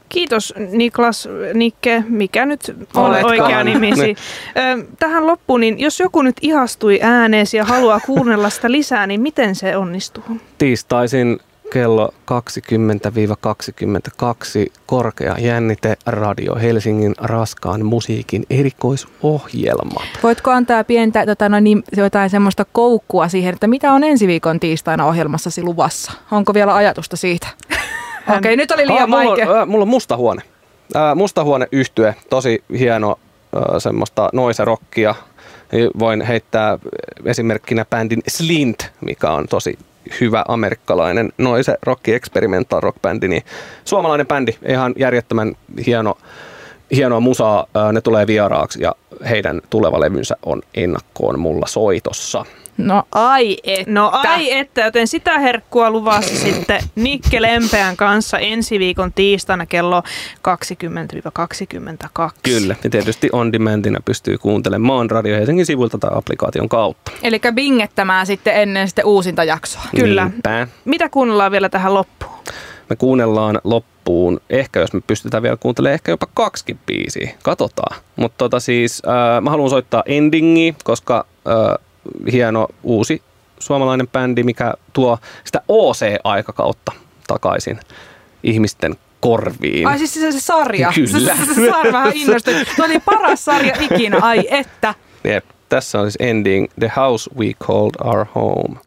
[0.08, 3.40] Kiitos Niklas, Nikke, mikä nyt on Oletkaan.
[3.40, 4.16] oikea nimisi.
[4.98, 9.54] Tähän loppuun, niin jos joku nyt ihastui ääneesi ja haluaa kuunnella sitä lisää, niin miten
[9.54, 10.24] se onnistuu?
[10.58, 11.40] Tiistaisin
[11.72, 12.14] kello
[14.68, 20.00] 20-22 korkea jännite Radio Helsingin raskaan musiikin erikoisohjelma.
[20.22, 24.60] Voitko antaa pientä tota, no niin, jotain semmoista koukkua siihen, että mitä on ensi viikon
[24.60, 26.12] tiistaina ohjelmassasi luvassa?
[26.30, 27.46] Onko vielä ajatusta siitä?
[28.28, 29.46] Okei, okay, nyt oli liian vaikea.
[29.46, 30.42] Mulla, on, mulla on musta huone.
[31.14, 33.18] musta huone yhtye, tosi hieno
[33.78, 35.14] semmoista noiserokkia.
[35.98, 36.78] Voin heittää
[37.24, 39.78] esimerkkinä bändin Slint, mikä on tosi
[40.20, 43.42] hyvä amerikkalainen noise rock experimental rock bändi, niin
[43.84, 45.56] suomalainen bändi, ihan järjettömän
[45.86, 46.18] hieno,
[46.94, 47.66] hienoa musaa.
[47.92, 48.94] Ne tulee vieraaksi ja
[49.28, 52.44] heidän tuleva levynsä on ennakkoon mulla soitossa.
[52.78, 53.92] No ai että.
[53.92, 60.02] No ai että, joten sitä herkkua luvassa sitten Nikke Lempeän kanssa ensi viikon tiistaina kello
[60.48, 62.32] 20-22.
[62.42, 67.12] Kyllä, ja tietysti on demandina pystyy kuuntelemaan Radio Helsingin sivulta tai applikaation kautta.
[67.22, 69.82] Eli bingettämään sitten ennen sitten uusinta jaksoa.
[69.96, 70.24] Kyllä.
[70.24, 70.68] Niinpä.
[70.84, 72.32] Mitä kuunnellaan vielä tähän loppuun?
[72.90, 77.30] Me kuunnellaan loppuun, ehkä jos me pystytään vielä kuuntelemaan, ehkä jopa kaksi biisiä.
[77.42, 77.96] Katsotaan.
[78.16, 81.85] Mutta tota siis, äh, mä haluan soittaa endingi, koska äh,
[82.32, 83.22] hieno uusi
[83.58, 86.92] suomalainen bändi, mikä tuo sitä OC-aikakautta
[87.26, 87.80] takaisin
[88.42, 89.88] ihmisten korviin.
[89.88, 90.92] Ai siis se, se sarja.
[90.94, 91.36] Kyllä.
[91.36, 92.54] Se, se, se sarja vähän innostui.
[92.76, 94.94] Se oli paras sarja ikinä, ai että.
[95.24, 95.44] Jep.
[95.68, 98.80] Tässä on siis ending The House We Called Our Home.